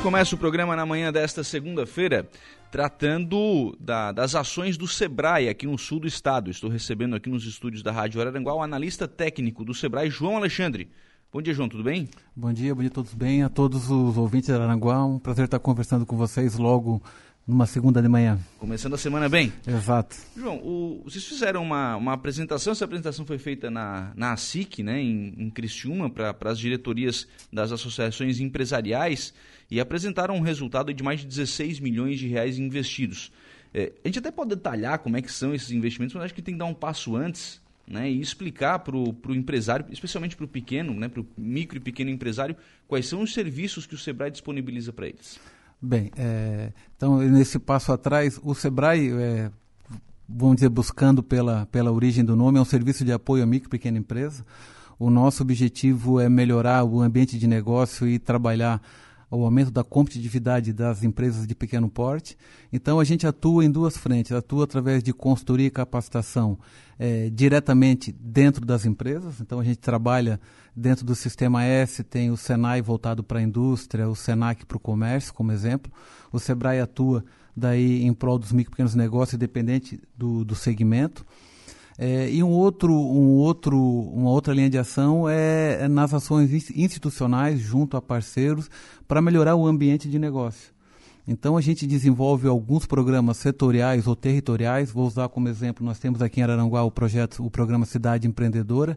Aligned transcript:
gente 0.00 0.04
começa 0.04 0.34
o 0.34 0.38
programa 0.38 0.74
na 0.74 0.86
manhã 0.86 1.12
desta 1.12 1.44
segunda-feira 1.44 2.26
tratando 2.70 3.76
da, 3.78 4.10
das 4.12 4.34
ações 4.34 4.78
do 4.78 4.88
Sebrae 4.88 5.46
aqui 5.46 5.66
no 5.66 5.76
sul 5.76 6.00
do 6.00 6.06
estado. 6.06 6.50
Estou 6.50 6.70
recebendo 6.70 7.14
aqui 7.14 7.28
nos 7.28 7.44
estúdios 7.44 7.82
da 7.82 7.92
Rádio 7.92 8.18
Araranguá 8.18 8.54
o 8.54 8.62
analista 8.62 9.06
técnico 9.06 9.62
do 9.62 9.74
Sebrae, 9.74 10.08
João 10.08 10.38
Alexandre. 10.38 10.90
Bom 11.30 11.42
dia, 11.42 11.52
João, 11.52 11.68
tudo 11.68 11.84
bem? 11.84 12.08
Bom 12.34 12.50
dia, 12.50 12.74
bom 12.74 12.80
dia 12.80 12.88
a 12.88 12.94
todos 12.94 13.12
bem, 13.12 13.42
a 13.42 13.50
todos 13.50 13.90
os 13.90 14.16
ouvintes 14.16 14.48
da 14.48 14.54
Araranguá. 14.54 15.04
Um 15.04 15.18
prazer 15.18 15.44
estar 15.44 15.58
conversando 15.58 16.06
com 16.06 16.16
vocês 16.16 16.56
logo 16.56 17.02
numa 17.46 17.66
segunda 17.66 18.00
de 18.00 18.08
manhã. 18.08 18.38
Começando 18.58 18.94
a 18.94 18.98
semana 18.98 19.28
bem? 19.28 19.52
Exato. 19.66 20.16
João, 20.36 20.56
o, 20.58 21.02
vocês 21.04 21.24
fizeram 21.24 21.62
uma, 21.62 21.96
uma 21.96 22.12
apresentação, 22.12 22.72
essa 22.72 22.84
apresentação 22.84 23.26
foi 23.26 23.38
feita 23.38 23.70
na, 23.70 24.12
na 24.14 24.32
ASIC, 24.32 24.82
né, 24.82 25.00
em, 25.00 25.34
em 25.36 25.50
Criciúma, 25.50 26.08
para 26.08 26.36
as 26.44 26.58
diretorias 26.58 27.26
das 27.52 27.72
associações 27.72 28.40
empresariais 28.40 29.34
e 29.70 29.80
apresentaram 29.80 30.36
um 30.36 30.40
resultado 30.40 30.92
de 30.92 31.02
mais 31.02 31.20
de 31.20 31.26
16 31.26 31.80
milhões 31.80 32.18
de 32.18 32.28
reais 32.28 32.58
investidos. 32.58 33.32
É, 33.72 33.92
a 34.04 34.08
gente 34.08 34.18
até 34.18 34.30
pode 34.30 34.50
detalhar 34.50 34.98
como 34.98 35.16
é 35.16 35.22
que 35.22 35.30
são 35.30 35.54
esses 35.54 35.70
investimentos, 35.70 36.14
mas 36.14 36.24
acho 36.24 36.34
que 36.34 36.42
tem 36.42 36.54
que 36.54 36.58
dar 36.58 36.66
um 36.66 36.74
passo 36.74 37.16
antes 37.16 37.60
né, 37.86 38.10
e 38.10 38.20
explicar 38.20 38.78
para 38.80 38.96
o 38.96 39.14
empresário, 39.30 39.86
especialmente 39.90 40.36
para 40.36 40.44
o 40.44 40.48
pequeno, 40.48 40.94
né, 40.94 41.08
para 41.08 41.20
o 41.20 41.26
micro 41.36 41.76
e 41.76 41.80
pequeno 41.80 42.10
empresário, 42.10 42.56
quais 42.86 43.06
são 43.06 43.22
os 43.22 43.32
serviços 43.32 43.86
que 43.86 43.94
o 43.94 43.98
Sebrae 43.98 44.30
disponibiliza 44.30 44.92
para 44.92 45.08
eles. 45.08 45.40
Bem, 45.82 46.10
é, 46.16 46.72
então 46.94 47.18
nesse 47.18 47.58
passo 47.58 47.90
atrás, 47.90 48.38
o 48.42 48.54
Sebrae, 48.54 49.10
é, 49.12 49.50
vamos 50.28 50.56
dizer, 50.56 50.68
buscando 50.68 51.22
pela, 51.22 51.64
pela 51.66 51.90
origem 51.90 52.22
do 52.22 52.36
nome, 52.36 52.58
é 52.58 52.60
um 52.60 52.66
serviço 52.66 53.04
de 53.04 53.12
apoio 53.12 53.42
à 53.42 53.46
micro 53.46 53.68
e 53.68 53.70
pequena 53.70 53.96
empresa. 53.96 54.44
O 54.98 55.08
nosso 55.08 55.42
objetivo 55.42 56.20
é 56.20 56.28
melhorar 56.28 56.84
o 56.84 57.00
ambiente 57.00 57.38
de 57.38 57.46
negócio 57.46 58.06
e 58.06 58.18
trabalhar 58.18 58.82
o 59.30 59.44
aumento 59.44 59.70
da 59.70 59.84
competitividade 59.84 60.72
das 60.72 61.04
empresas 61.04 61.46
de 61.46 61.54
pequeno 61.54 61.88
porte. 61.88 62.36
Então, 62.72 62.98
a 62.98 63.04
gente 63.04 63.26
atua 63.26 63.64
em 63.64 63.70
duas 63.70 63.96
frentes. 63.96 64.32
Atua 64.32 64.64
através 64.64 65.02
de 65.02 65.12
consultoria 65.12 65.68
e 65.68 65.70
capacitação 65.70 66.58
é, 66.98 67.30
diretamente 67.30 68.10
dentro 68.12 68.66
das 68.66 68.84
empresas. 68.84 69.40
Então, 69.40 69.60
a 69.60 69.64
gente 69.64 69.78
trabalha 69.78 70.40
dentro 70.74 71.04
do 71.04 71.14
Sistema 71.14 71.64
S, 71.64 72.02
tem 72.02 72.30
o 72.30 72.36
Senai 72.36 72.82
voltado 72.82 73.22
para 73.22 73.38
a 73.38 73.42
indústria, 73.42 74.08
o 74.08 74.16
Senac 74.16 74.66
para 74.66 74.76
o 74.76 74.80
comércio, 74.80 75.32
como 75.32 75.52
exemplo. 75.52 75.92
O 76.32 76.38
Sebrae 76.38 76.80
atua 76.80 77.24
daí 77.56 78.02
em 78.02 78.12
prol 78.12 78.38
dos 78.38 78.52
micro 78.52 78.70
e 78.70 78.72
pequenos 78.72 78.94
negócios, 78.94 79.34
independente 79.34 80.00
do, 80.16 80.44
do 80.44 80.54
segmento. 80.54 81.24
É, 82.02 82.30
e 82.30 82.42
um 82.42 82.48
outro, 82.48 82.94
um 82.94 83.34
outro, 83.34 83.78
uma 83.78 84.30
outra 84.30 84.54
linha 84.54 84.70
de 84.70 84.78
ação 84.78 85.28
é, 85.28 85.82
é 85.82 85.86
nas 85.86 86.14
ações 86.14 86.50
institucionais 86.70 87.60
junto 87.60 87.94
a 87.94 88.00
parceiros 88.00 88.70
para 89.06 89.20
melhorar 89.20 89.54
o 89.54 89.66
ambiente 89.66 90.08
de 90.08 90.18
negócio. 90.18 90.72
Então 91.28 91.58
a 91.58 91.60
gente 91.60 91.86
desenvolve 91.86 92.48
alguns 92.48 92.86
programas 92.86 93.36
setoriais 93.36 94.06
ou 94.06 94.16
territoriais. 94.16 94.90
Vou 94.90 95.06
usar 95.06 95.28
como 95.28 95.46
exemplo, 95.46 95.84
nós 95.84 95.98
temos 95.98 96.22
aqui 96.22 96.40
em 96.40 96.42
Araranguá 96.42 96.82
o 96.84 96.90
projeto, 96.90 97.44
o 97.44 97.50
programa 97.50 97.84
Cidade 97.84 98.26
Empreendedora, 98.26 98.96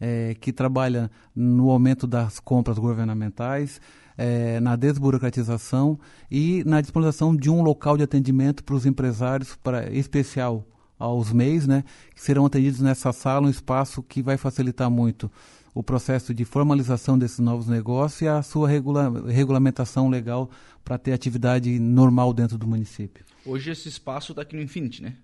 é, 0.00 0.34
que 0.40 0.52
trabalha 0.52 1.08
no 1.32 1.70
aumento 1.70 2.04
das 2.04 2.40
compras 2.40 2.80
governamentais, 2.80 3.80
é, 4.18 4.58
na 4.58 4.74
desburocratização 4.74 6.00
e 6.28 6.64
na 6.66 6.80
disponibilização 6.80 7.36
de 7.36 7.48
um 7.48 7.62
local 7.62 7.96
de 7.96 8.02
atendimento 8.02 8.64
para 8.64 8.74
os 8.74 8.86
empresários, 8.86 9.54
para 9.54 9.88
especial 9.92 10.66
aos 11.00 11.32
MEIs, 11.32 11.66
né, 11.66 11.82
que 12.14 12.20
serão 12.20 12.46
atendidos 12.46 12.80
nessa 12.80 13.12
sala, 13.12 13.46
um 13.46 13.50
espaço 13.50 14.02
que 14.02 14.22
vai 14.22 14.36
facilitar 14.36 14.90
muito 14.90 15.30
o 15.74 15.82
processo 15.82 16.34
de 16.34 16.44
formalização 16.44 17.18
desses 17.18 17.38
novos 17.38 17.66
negócios 17.66 18.22
e 18.22 18.28
a 18.28 18.42
sua 18.42 18.68
regula 18.68 19.10
regulamentação 19.28 20.08
legal 20.08 20.50
para 20.84 20.98
ter 20.98 21.12
atividade 21.12 21.78
normal 21.78 22.32
dentro 22.32 22.58
do 22.58 22.66
município. 22.66 23.24
Hoje 23.46 23.70
esse 23.70 23.88
espaço 23.88 24.32
está 24.32 24.42
aqui 24.42 24.54
no 24.54 24.62
Infinity, 24.62 25.02
né? 25.02 25.14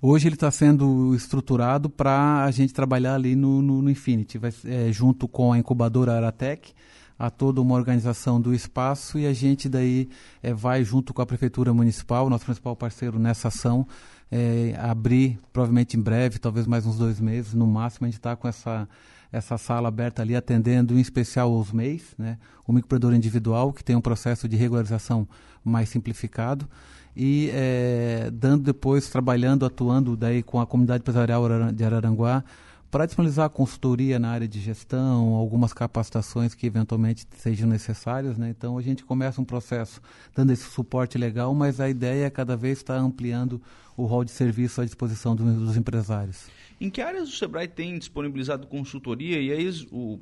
Hoje 0.00 0.28
ele 0.28 0.34
está 0.34 0.50
sendo 0.50 1.14
estruturado 1.14 1.88
para 1.88 2.44
a 2.44 2.50
gente 2.50 2.74
trabalhar 2.74 3.14
ali 3.14 3.34
no, 3.34 3.62
no, 3.62 3.80
no 3.80 3.90
Infinity, 3.90 4.36
vai, 4.36 4.52
é, 4.64 4.92
junto 4.92 5.26
com 5.26 5.52
a 5.52 5.58
incubadora 5.58 6.12
Aratec, 6.12 6.72
a 7.18 7.30
toda 7.30 7.60
uma 7.60 7.76
organização 7.76 8.40
do 8.40 8.52
espaço 8.52 9.18
e 9.18 9.26
a 9.26 9.32
gente 9.32 9.68
daí 9.68 10.08
é, 10.42 10.52
vai 10.52 10.84
junto 10.84 11.14
com 11.14 11.22
a 11.22 11.26
prefeitura 11.26 11.72
municipal, 11.72 12.28
nosso 12.28 12.44
principal 12.44 12.74
parceiro 12.74 13.18
nessa 13.18 13.48
ação, 13.48 13.86
é, 14.32 14.74
abrir, 14.78 15.38
provavelmente 15.52 15.94
em 15.94 16.00
breve, 16.00 16.38
talvez 16.38 16.66
mais 16.66 16.86
uns 16.86 16.96
dois 16.96 17.20
meses, 17.20 17.52
no 17.52 17.66
máximo, 17.66 18.06
a 18.06 18.08
gente 18.08 18.18
está 18.18 18.34
com 18.34 18.48
essa, 18.48 18.88
essa 19.30 19.58
sala 19.58 19.88
aberta 19.88 20.22
ali, 20.22 20.34
atendendo 20.34 20.96
em 20.96 21.00
especial 21.00 21.54
os 21.54 21.70
MEIs, 21.70 22.14
né? 22.16 22.38
o 22.66 22.72
microempreendedor 22.72 23.14
individual, 23.14 23.74
que 23.74 23.84
tem 23.84 23.94
um 23.94 24.00
processo 24.00 24.48
de 24.48 24.56
regularização 24.56 25.28
mais 25.62 25.90
simplificado, 25.90 26.66
e 27.14 27.50
é, 27.52 28.30
dando 28.32 28.64
depois, 28.64 29.06
trabalhando, 29.10 29.66
atuando 29.66 30.16
daí 30.16 30.42
com 30.42 30.58
a 30.58 30.66
comunidade 30.66 31.02
empresarial 31.02 31.44
de 31.70 31.84
Araranguá, 31.84 32.42
para 32.92 33.06
disponibilizar 33.06 33.48
consultoria 33.48 34.18
na 34.18 34.28
área 34.28 34.46
de 34.46 34.60
gestão, 34.60 35.32
algumas 35.32 35.72
capacitações 35.72 36.54
que 36.54 36.66
eventualmente 36.66 37.26
sejam 37.38 37.66
necessárias. 37.66 38.36
Né? 38.36 38.50
Então, 38.50 38.76
a 38.76 38.82
gente 38.82 39.02
começa 39.02 39.40
um 39.40 39.46
processo 39.46 39.98
dando 40.34 40.52
esse 40.52 40.64
suporte 40.64 41.16
legal, 41.16 41.54
mas 41.54 41.80
a 41.80 41.88
ideia 41.88 42.26
é 42.26 42.30
cada 42.30 42.54
vez 42.54 42.78
estar 42.78 42.98
ampliando 42.98 43.62
o 43.96 44.04
rol 44.04 44.24
de 44.24 44.30
serviço 44.30 44.82
à 44.82 44.84
disposição 44.84 45.34
do, 45.34 45.42
dos 45.42 45.74
empresários. 45.74 46.48
Em 46.78 46.90
que 46.90 47.00
áreas 47.00 47.30
o 47.30 47.32
Sebrae 47.32 47.66
tem 47.66 47.98
disponibilizado 47.98 48.66
consultoria? 48.66 49.40
E 49.40 49.50
aí, 49.50 49.70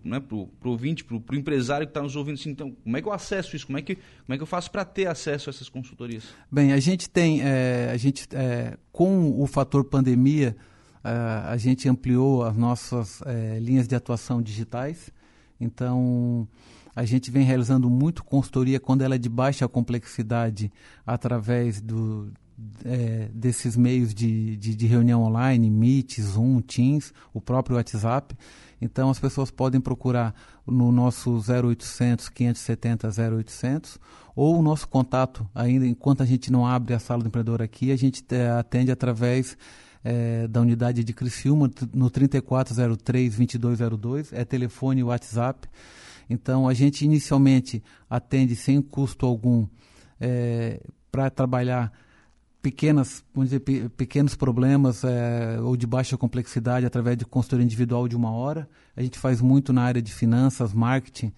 né, 0.05 0.21
para 0.21 0.37
o 0.37 0.49
ouvinte, 0.63 1.03
para 1.03 1.17
o 1.17 1.37
empresário 1.37 1.89
que 1.89 1.91
está 1.91 2.03
nos 2.03 2.15
ouvindo, 2.15 2.35
assim, 2.35 2.51
então, 2.51 2.71
como 2.85 2.97
é 2.97 3.03
que 3.03 3.09
eu 3.09 3.13
acesso 3.13 3.57
isso? 3.57 3.67
Como 3.67 3.79
é 3.79 3.83
que, 3.83 3.97
como 3.97 4.35
é 4.35 4.37
que 4.37 4.43
eu 4.45 4.47
faço 4.47 4.71
para 4.71 4.85
ter 4.85 5.07
acesso 5.07 5.51
a 5.51 5.51
essas 5.51 5.69
consultorias? 5.69 6.23
Bem, 6.49 6.73
a 6.73 6.79
gente 6.79 7.11
tem, 7.11 7.41
é, 7.43 7.91
a 7.93 7.97
gente, 7.97 8.29
é, 8.33 8.77
com 8.93 9.43
o 9.43 9.47
fator 9.49 9.83
pandemia, 9.83 10.57
a 11.03 11.57
gente 11.57 11.89
ampliou 11.89 12.45
as 12.45 12.57
nossas 12.57 13.21
uh, 13.21 13.59
linhas 13.61 13.89
de 13.89 13.95
atuação 13.95 14.43
digitais. 14.43 15.11
Então, 15.59 16.47
a 16.95 17.05
gente 17.05 17.31
vem 17.31 17.45
realizando 17.45 17.89
muito 17.89 18.25
consultoria 18.25 18.81
quando 18.81 19.03
ela 19.03 19.15
é 19.15 19.19
de 19.19 19.29
baixa 19.29 19.67
complexidade 19.69 20.73
através 21.07 21.81
do, 21.81 22.33
é, 22.85 23.29
desses 23.33 23.77
meios 23.77 24.13
de, 24.15 24.57
de, 24.57 24.75
de, 24.75 24.87
reunião 24.87 25.23
online, 25.23 25.71
Meet, 25.71 26.21
Zoom, 26.21 26.61
Teams, 26.61 27.13
o 27.33 27.41
próprio 27.41 27.77
WhatsApp. 27.77 28.37
Então, 28.81 29.11
as 29.11 29.19
pessoas 29.19 29.51
podem 29.51 29.81
procurar 29.81 30.35
no 30.67 30.91
nosso 30.91 31.39
0800 31.39 32.29
570 32.29 33.09
0800 33.09 33.99
ou 34.35 34.59
o 34.59 34.63
nosso 34.63 34.89
contato, 34.89 35.49
ainda 35.55 35.87
enquanto 35.87 36.23
a 36.23 36.27
gente 36.27 36.51
não 36.51 36.67
abre 36.67 36.95
a 36.95 36.99
sala 36.99 37.23
do 37.23 37.29
empreendedor 37.29 37.61
aqui, 37.61 37.93
a 37.93 37.97
gente 37.97 38.25
é, 38.31 38.51
atende 38.51 38.91
através 38.91 39.57
é, 40.05 40.47
da 40.49 40.61
unidade 40.61 41.05
de 41.05 41.13
Criciúma 41.13 41.71
no 41.93 42.11
3403-2202, 42.11 44.29
é 44.33 44.45
telefone 44.45 45.01
e 45.01 45.05
WhatsApp. 45.05 45.69
Então, 46.29 46.69
a 46.69 46.75
gente 46.75 47.05
inicialmente 47.05 47.83
atende 48.09 48.55
sem 48.55 48.81
custo 48.81 49.27
algum 49.27 49.67
é, 50.21 50.81
para 51.11 51.29
trabalhar 51.29 51.93
pequenas, 52.63 53.25
vamos 53.35 53.51
dizer, 53.51 53.61
pequenos 53.91 54.35
problemas 54.35 55.03
é, 55.03 55.59
ou 55.61 55.77
de 55.77 55.87
baixa 55.87 56.17
complexidade 56.17 56.87
através 56.87 57.17
de 57.17 57.25
consultoria 57.25 57.65
individual 57.65 58.07
de 58.07 58.15
uma 58.15 58.31
hora. 58.31 58.69
A 58.97 59.03
gente 59.03 59.19
faz 59.19 59.41
muito 59.41 59.73
na 59.73 59.83
área 59.83 60.03
de 60.03 60.13
finanças, 60.13 60.75
marketing 60.75 61.33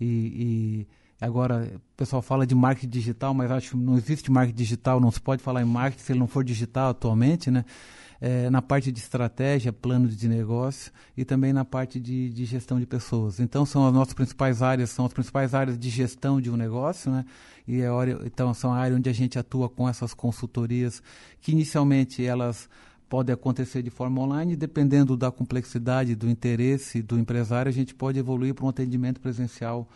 e, 0.00 0.06
e 0.06 0.86
agora 1.26 1.72
o 1.74 1.96
pessoal 1.96 2.22
fala 2.22 2.46
de 2.46 2.54
marketing 2.54 2.88
digital, 2.88 3.32
mas 3.32 3.50
acho 3.50 3.70
que 3.70 3.76
não 3.76 3.96
existe 3.96 4.30
marketing 4.30 4.56
digital, 4.56 5.00
não 5.00 5.10
se 5.10 5.20
pode 5.20 5.42
falar 5.42 5.62
em 5.62 5.66
marketing 5.66 6.02
se 6.02 6.12
ele 6.12 6.20
não 6.20 6.26
for 6.26 6.44
digital 6.44 6.90
atualmente, 6.90 7.50
né? 7.50 7.64
é, 8.22 8.48
na 8.48 8.62
parte 8.62 8.92
de 8.92 9.00
estratégia, 9.00 9.72
plano 9.72 10.06
de 10.06 10.28
negócio 10.28 10.92
e 11.16 11.24
também 11.24 11.52
na 11.52 11.64
parte 11.64 11.98
de, 11.98 12.30
de, 12.30 12.44
gestão 12.44 12.78
de 12.78 12.86
pessoas. 12.86 13.40
Então 13.40 13.66
são 13.66 13.84
as 13.84 13.92
nossas 13.92 14.14
principais 14.14 14.62
áreas, 14.62 14.90
são 14.90 15.04
as 15.04 15.12
principais 15.12 15.54
áreas 15.54 15.76
de 15.76 15.90
gestão 15.90 16.40
de 16.40 16.48
um 16.48 16.56
negócio, 16.56 17.10
né? 17.10 17.24
E 17.66 17.80
é 17.80 17.90
hora, 17.90 18.20
então 18.24 18.54
são 18.54 18.72
a 18.72 18.76
área 18.76 18.96
onde 18.96 19.10
a 19.10 19.12
gente 19.12 19.40
atua 19.40 19.68
com 19.68 19.88
essas 19.88 20.14
consultorias 20.14 21.02
que 21.40 21.50
inicialmente 21.50 22.24
elas 22.24 22.70
podem 23.08 23.34
acontecer 23.34 23.82
de 23.82 23.90
forma 23.90 24.22
online, 24.22 24.54
dependendo 24.54 25.16
da 25.16 25.32
complexidade, 25.32 26.14
do 26.14 26.30
interesse 26.30 27.02
do 27.02 27.18
empresário, 27.18 27.68
a 27.68 27.72
gente 27.72 27.92
pode 27.92 28.20
evoluir 28.20 28.54
para 28.54 28.64
um 28.64 28.68
atendimento 28.68 29.20
presencial 29.20 29.88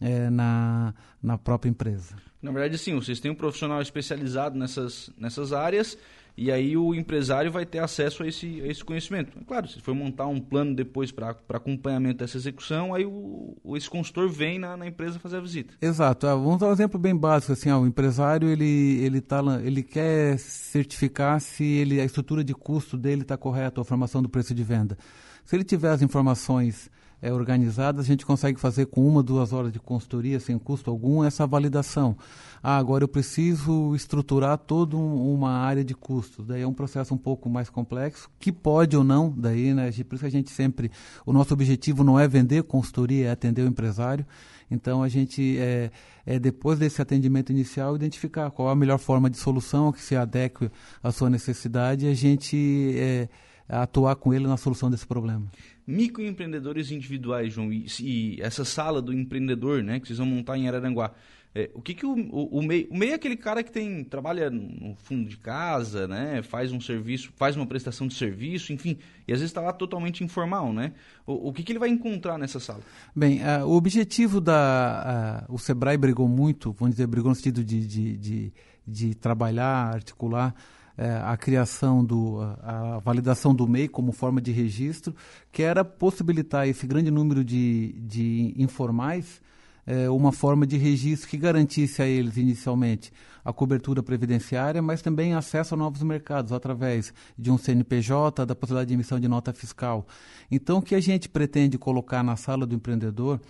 é, 0.00 0.30
na, 0.30 0.94
na 1.22 1.38
própria 1.38 1.70
empresa. 1.70 2.16
Na 2.42 2.50
verdade, 2.50 2.76
sim, 2.78 2.94
vocês 2.94 3.20
têm 3.20 3.30
um 3.30 3.34
profissional 3.34 3.80
especializado 3.80 4.58
nessas, 4.58 5.10
nessas 5.18 5.52
áreas 5.52 5.96
e 6.36 6.50
aí 6.50 6.76
o 6.76 6.92
empresário 6.94 7.50
vai 7.50 7.64
ter 7.64 7.78
acesso 7.78 8.24
a 8.24 8.26
esse, 8.26 8.60
a 8.60 8.66
esse 8.66 8.84
conhecimento. 8.84 9.32
Claro, 9.46 9.68
se 9.68 9.80
for 9.80 9.94
montar 9.94 10.26
um 10.26 10.40
plano 10.40 10.74
depois 10.74 11.12
para 11.12 11.36
acompanhamento 11.48 12.18
dessa 12.18 12.36
execução, 12.36 12.92
aí 12.92 13.06
o, 13.06 13.56
o, 13.62 13.76
esse 13.76 13.88
consultor 13.88 14.28
vem 14.28 14.58
na, 14.58 14.76
na, 14.76 14.86
empresa 14.86 15.20
fazer 15.20 15.36
a 15.36 15.40
visita. 15.40 15.74
Exato. 15.80 16.26
Ah, 16.26 16.34
vamos 16.34 16.58
dar 16.58 16.68
um 16.68 16.72
exemplo 16.72 16.98
bem 16.98 17.16
básico. 17.16 17.52
Assim, 17.52 17.70
ó, 17.70 17.78
o 17.78 17.86
empresário 17.86 18.48
ele, 18.48 18.98
ele, 19.00 19.20
tá, 19.20 19.40
ele 19.62 19.82
quer 19.82 20.36
certificar 20.38 21.40
se 21.40 21.64
ele, 21.64 22.00
a 22.00 22.04
estrutura 22.04 22.42
de 22.42 22.52
custo 22.52 22.96
dele 22.96 23.22
está 23.22 23.36
correta, 23.36 23.80
a 23.80 23.84
formação 23.84 24.20
do 24.20 24.28
preço 24.28 24.52
de 24.52 24.64
venda. 24.64 24.98
Se 25.44 25.54
ele 25.54 25.64
tiver 25.64 25.90
as 25.90 26.02
informações 26.02 26.90
é, 27.24 27.32
organizadas, 27.32 28.04
a 28.04 28.06
gente 28.06 28.26
consegue 28.26 28.60
fazer 28.60 28.84
com 28.84 29.08
uma, 29.08 29.22
duas 29.22 29.54
horas 29.54 29.72
de 29.72 29.80
consultoria, 29.80 30.38
sem 30.38 30.58
custo 30.58 30.90
algum, 30.90 31.24
essa 31.24 31.46
validação. 31.46 32.14
Ah, 32.62 32.76
agora 32.76 33.02
eu 33.02 33.08
preciso 33.08 33.94
estruturar 33.96 34.58
toda 34.58 34.94
um, 34.94 35.32
uma 35.32 35.50
área 35.52 35.82
de 35.82 35.94
custos. 35.94 36.46
Daí 36.46 36.60
é 36.60 36.66
um 36.66 36.74
processo 36.74 37.14
um 37.14 37.18
pouco 37.18 37.48
mais 37.48 37.70
complexo, 37.70 38.28
que 38.38 38.52
pode 38.52 38.94
ou 38.94 39.02
não, 39.02 39.32
daí, 39.34 39.72
né? 39.72 39.90
Por 39.90 40.16
isso 40.16 40.18
que 40.18 40.26
a 40.26 40.30
gente 40.30 40.50
sempre. 40.50 40.90
O 41.24 41.32
nosso 41.32 41.54
objetivo 41.54 42.04
não 42.04 42.20
é 42.20 42.28
vender 42.28 42.62
consultoria, 42.64 43.28
é 43.28 43.30
atender 43.30 43.62
o 43.62 43.68
empresário. 43.68 44.26
Então 44.70 45.02
a 45.02 45.08
gente, 45.08 45.56
é, 45.58 45.90
é, 46.26 46.38
depois 46.38 46.78
desse 46.78 47.00
atendimento 47.00 47.50
inicial, 47.50 47.96
identificar 47.96 48.50
qual 48.50 48.68
a 48.68 48.76
melhor 48.76 48.98
forma 48.98 49.30
de 49.30 49.38
solução 49.38 49.90
que 49.90 50.00
se 50.02 50.14
adeque 50.14 50.70
à 51.02 51.10
sua 51.10 51.30
necessidade 51.30 52.06
a 52.06 52.14
gente 52.14 52.94
é, 52.98 53.28
atuar 53.68 54.16
com 54.16 54.32
ele 54.32 54.46
na 54.46 54.56
solução 54.56 54.90
desse 54.90 55.06
problema 55.06 55.46
microempreendedores 55.86 56.90
individuais, 56.90 57.52
João, 57.52 57.72
e, 57.72 57.86
e, 58.00 58.40
essa 58.40 58.64
sala 58.64 59.02
do 59.02 59.12
empreendedor, 59.12 59.82
né, 59.82 60.00
que 60.00 60.06
vocês 60.06 60.18
vão 60.18 60.26
montar 60.26 60.56
em 60.56 60.66
Araranguá. 60.66 61.12
É, 61.56 61.70
o 61.72 61.80
que, 61.80 61.94
que 61.94 62.04
o, 62.04 62.10
o, 62.10 62.58
o, 62.58 62.62
MEI, 62.62 62.88
o 62.90 62.96
MEI 62.96 63.10
é 63.10 63.14
aquele 63.14 63.36
cara 63.36 63.62
que 63.62 63.70
tem 63.70 64.02
trabalha 64.02 64.50
no 64.50 64.96
fundo 64.96 65.28
de 65.28 65.36
casa, 65.36 66.08
né, 66.08 66.42
faz 66.42 66.72
um 66.72 66.80
serviço, 66.80 67.32
faz 67.36 67.56
uma 67.56 67.64
prestação 67.64 68.08
de 68.08 68.14
serviço, 68.14 68.72
enfim, 68.72 68.98
e 69.28 69.32
às 69.32 69.38
vezes 69.38 69.50
está 69.50 69.60
lá 69.60 69.72
totalmente 69.72 70.24
informal, 70.24 70.72
né? 70.72 70.92
O, 71.24 71.50
o 71.50 71.52
que, 71.52 71.62
que 71.62 71.70
ele 71.70 71.78
vai 71.78 71.90
encontrar 71.90 72.38
nessa 72.38 72.58
sala? 72.58 72.80
Bem, 73.14 73.40
uh, 73.40 73.64
o 73.66 73.76
objetivo 73.76 74.40
da... 74.40 75.46
Uh, 75.48 75.54
o 75.54 75.58
Sebrae 75.58 75.96
brigou 75.96 76.26
muito, 76.26 76.72
vamos 76.72 76.96
dizer, 76.96 77.06
brigou 77.06 77.28
no 77.28 77.36
sentido 77.36 77.62
de, 77.62 77.86
de, 77.86 78.16
de, 78.16 78.52
de 78.84 79.14
trabalhar, 79.14 79.94
articular 79.94 80.52
é, 80.52 80.83
a 81.24 81.36
criação 81.36 82.04
do 82.04 82.40
a, 82.40 82.96
a, 82.96 82.98
validação 83.00 83.54
do 83.54 83.66
MEI 83.66 83.88
como 83.88 84.12
forma 84.12 84.40
de 84.40 84.52
registro, 84.52 85.14
que 85.50 85.62
era 85.62 85.84
possibilitar 85.84 86.68
esse 86.68 86.86
grande 86.86 87.10
número 87.10 87.44
de, 87.44 87.92
de 87.98 88.54
informais 88.56 89.40
é, 89.86 90.08
uma 90.08 90.32
forma 90.32 90.66
de 90.66 90.76
registro 90.76 91.28
que 91.28 91.36
garantisse 91.36 92.00
a 92.00 92.06
eles 92.06 92.36
inicialmente 92.36 93.12
a 93.44 93.52
cobertura 93.52 94.02
previdenciária, 94.02 94.80
mas 94.80 95.02
também 95.02 95.34
acesso 95.34 95.74
a 95.74 95.76
novos 95.76 96.02
mercados 96.02 96.52
através 96.52 97.12
de 97.38 97.50
um 97.50 97.58
CNPJ, 97.58 98.46
da 98.46 98.54
possibilidade 98.54 98.88
de 98.88 98.94
emissão 98.94 99.20
de 99.20 99.28
nota 99.28 99.52
fiscal. 99.52 100.06
Então, 100.50 100.78
o 100.78 100.82
que 100.82 100.94
a 100.94 101.00
gente 101.00 101.28
pretende 101.28 101.76
colocar 101.76 102.22
na 102.22 102.36
sala 102.36 102.66
do 102.66 102.74
empreendedor 102.74 103.40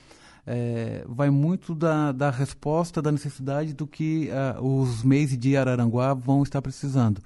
é, 0.46 1.04
vai 1.08 1.30
muito 1.30 1.74
da, 1.74 2.12
da 2.12 2.30
resposta, 2.30 3.00
da 3.00 3.10
necessidade 3.10 3.72
do 3.72 3.86
que 3.86 4.28
uh, 4.58 4.64
os 4.64 5.02
MEIs 5.02 5.36
de 5.36 5.56
Araranguá 5.56 6.12
vão 6.14 6.42
estar 6.42 6.60
precisando. 6.60 7.20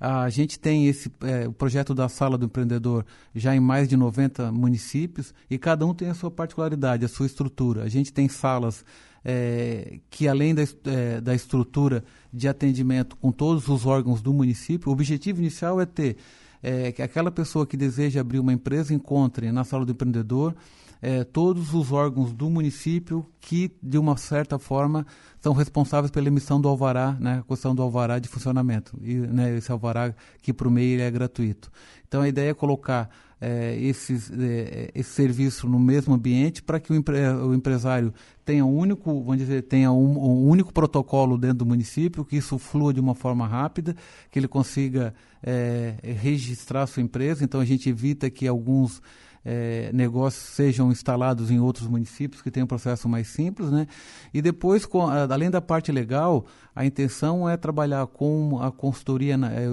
A 0.00 0.30
gente 0.30 0.58
tem 0.58 0.86
esse 0.86 1.12
é, 1.20 1.46
o 1.46 1.52
projeto 1.52 1.94
da 1.94 2.08
Sala 2.08 2.38
do 2.38 2.46
Empreendedor 2.46 3.04
já 3.34 3.54
em 3.54 3.60
mais 3.60 3.86
de 3.86 3.98
90 3.98 4.50
municípios 4.50 5.34
e 5.50 5.58
cada 5.58 5.84
um 5.84 5.92
tem 5.92 6.08
a 6.08 6.14
sua 6.14 6.30
particularidade, 6.30 7.04
a 7.04 7.08
sua 7.08 7.26
estrutura. 7.26 7.82
A 7.82 7.88
gente 7.88 8.10
tem 8.10 8.26
salas 8.26 8.82
é, 9.22 9.98
que, 10.08 10.26
além 10.26 10.54
da, 10.54 10.62
é, 10.86 11.20
da 11.20 11.34
estrutura 11.34 12.02
de 12.32 12.48
atendimento 12.48 13.14
com 13.14 13.30
todos 13.30 13.68
os 13.68 13.84
órgãos 13.84 14.22
do 14.22 14.32
município, 14.32 14.88
o 14.88 14.92
objetivo 14.92 15.40
inicial 15.40 15.78
é 15.78 15.84
ter 15.84 16.16
é, 16.62 16.92
que 16.92 17.02
aquela 17.02 17.30
pessoa 17.30 17.66
que 17.66 17.76
deseja 17.76 18.22
abrir 18.22 18.38
uma 18.38 18.54
empresa 18.54 18.94
encontre 18.94 19.52
na 19.52 19.64
Sala 19.64 19.84
do 19.84 19.92
Empreendedor 19.92 20.54
é, 21.02 21.24
todos 21.24 21.72
os 21.72 21.92
órgãos 21.92 22.32
do 22.32 22.50
município 22.50 23.26
que, 23.40 23.70
de 23.82 23.98
uma 23.98 24.16
certa 24.16 24.58
forma, 24.58 25.06
são 25.40 25.52
responsáveis 25.52 26.10
pela 26.10 26.28
emissão 26.28 26.60
do 26.60 26.68
alvará, 26.68 27.16
né, 27.18 27.38
a 27.40 27.42
questão 27.42 27.74
do 27.74 27.82
alvará 27.82 28.18
de 28.18 28.28
funcionamento. 28.28 28.98
E, 29.02 29.14
né, 29.14 29.56
esse 29.56 29.72
alvará 29.72 30.14
que 30.42 30.52
para 30.52 30.68
o 30.68 30.70
MEI 30.70 31.00
é 31.00 31.10
gratuito. 31.10 31.70
Então 32.06 32.22
a 32.22 32.28
ideia 32.28 32.50
é 32.50 32.54
colocar 32.54 33.08
é, 33.40 33.74
esses, 33.80 34.30
é, 34.30 34.90
esse 34.94 35.10
serviço 35.10 35.66
no 35.66 35.78
mesmo 35.78 36.12
ambiente 36.12 36.62
para 36.62 36.78
que 36.78 36.92
o, 36.92 36.96
empre 36.96 37.16
o, 37.30 37.54
empresário 37.54 38.12
tenha 38.44 38.66
um 38.66 38.76
único, 38.76 39.22
vamos 39.22 39.38
dizer, 39.38 39.62
tenha 39.62 39.90
um, 39.90 40.18
um, 40.18 40.48
único 40.48 40.72
protocolo 40.72 41.38
dentro 41.38 41.58
do 41.58 41.66
município, 41.66 42.24
que 42.24 42.36
isso 42.36 42.58
flua 42.58 42.92
de 42.92 43.00
uma 43.00 43.14
forma 43.14 43.46
rápida, 43.46 43.96
que 44.30 44.38
ele 44.38 44.48
consiga 44.48 45.14
é, 45.42 45.94
registrar 46.02 46.86
sua 46.86 47.02
empresa. 47.02 47.42
Então 47.42 47.60
a 47.60 47.64
gente 47.64 47.88
evita 47.88 48.28
que 48.28 48.46
alguns 48.46 49.00
é, 49.44 49.90
negócios 49.92 50.42
sejam 50.42 50.90
instalados 50.90 51.50
em 51.50 51.58
outros 51.58 51.88
municípios 51.88 52.42
que 52.42 52.50
tenham 52.50 52.64
um 52.64 52.68
processo 52.68 53.08
mais 53.08 53.28
simples, 53.28 53.70
né? 53.70 53.86
E 54.34 54.42
depois, 54.42 54.84
com, 54.84 55.06
além 55.08 55.50
da 55.50 55.60
parte 55.60 55.90
legal, 55.90 56.44
a 56.74 56.84
intenção 56.84 57.48
é 57.48 57.56
trabalhar 57.56 58.06
com 58.06 58.60
a 58.60 58.70
consultoria 58.70 59.36
na, 59.36 59.50
é, 59.52 59.66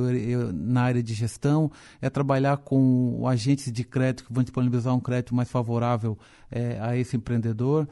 na 0.53 0.83
área 0.83 1.03
de 1.03 1.13
gestão, 1.13 1.71
é 2.01 2.09
trabalhar 2.09 2.57
com 2.57 3.27
agentes 3.27 3.71
de 3.71 3.83
crédito 3.83 4.25
que 4.25 4.33
vão 4.33 4.43
disponibilizar 4.43 4.95
um 4.95 4.99
crédito 4.99 5.35
mais 5.35 5.49
favorável 5.49 6.17
é, 6.49 6.79
a 6.81 6.95
esse 6.95 7.17
empreendedor. 7.17 7.87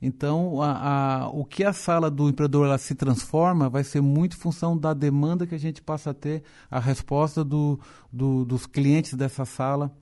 Então, 0.00 0.62
a, 0.62 1.24
a, 1.24 1.28
o 1.28 1.44
que 1.44 1.64
a 1.64 1.72
sala 1.72 2.08
do 2.08 2.28
empreendedor 2.28 2.66
ela 2.66 2.78
se 2.78 2.94
transforma 2.94 3.68
vai 3.68 3.82
ser 3.82 4.00
muito 4.00 4.36
função 4.36 4.78
da 4.78 4.94
demanda 4.94 5.44
que 5.44 5.56
a 5.56 5.58
gente 5.58 5.82
passa 5.82 6.10
a 6.10 6.14
ter, 6.14 6.44
a 6.70 6.78
resposta 6.78 7.42
do, 7.42 7.80
do, 8.12 8.44
dos 8.44 8.64
clientes 8.64 9.14
dessa 9.14 9.44
sala 9.44 9.92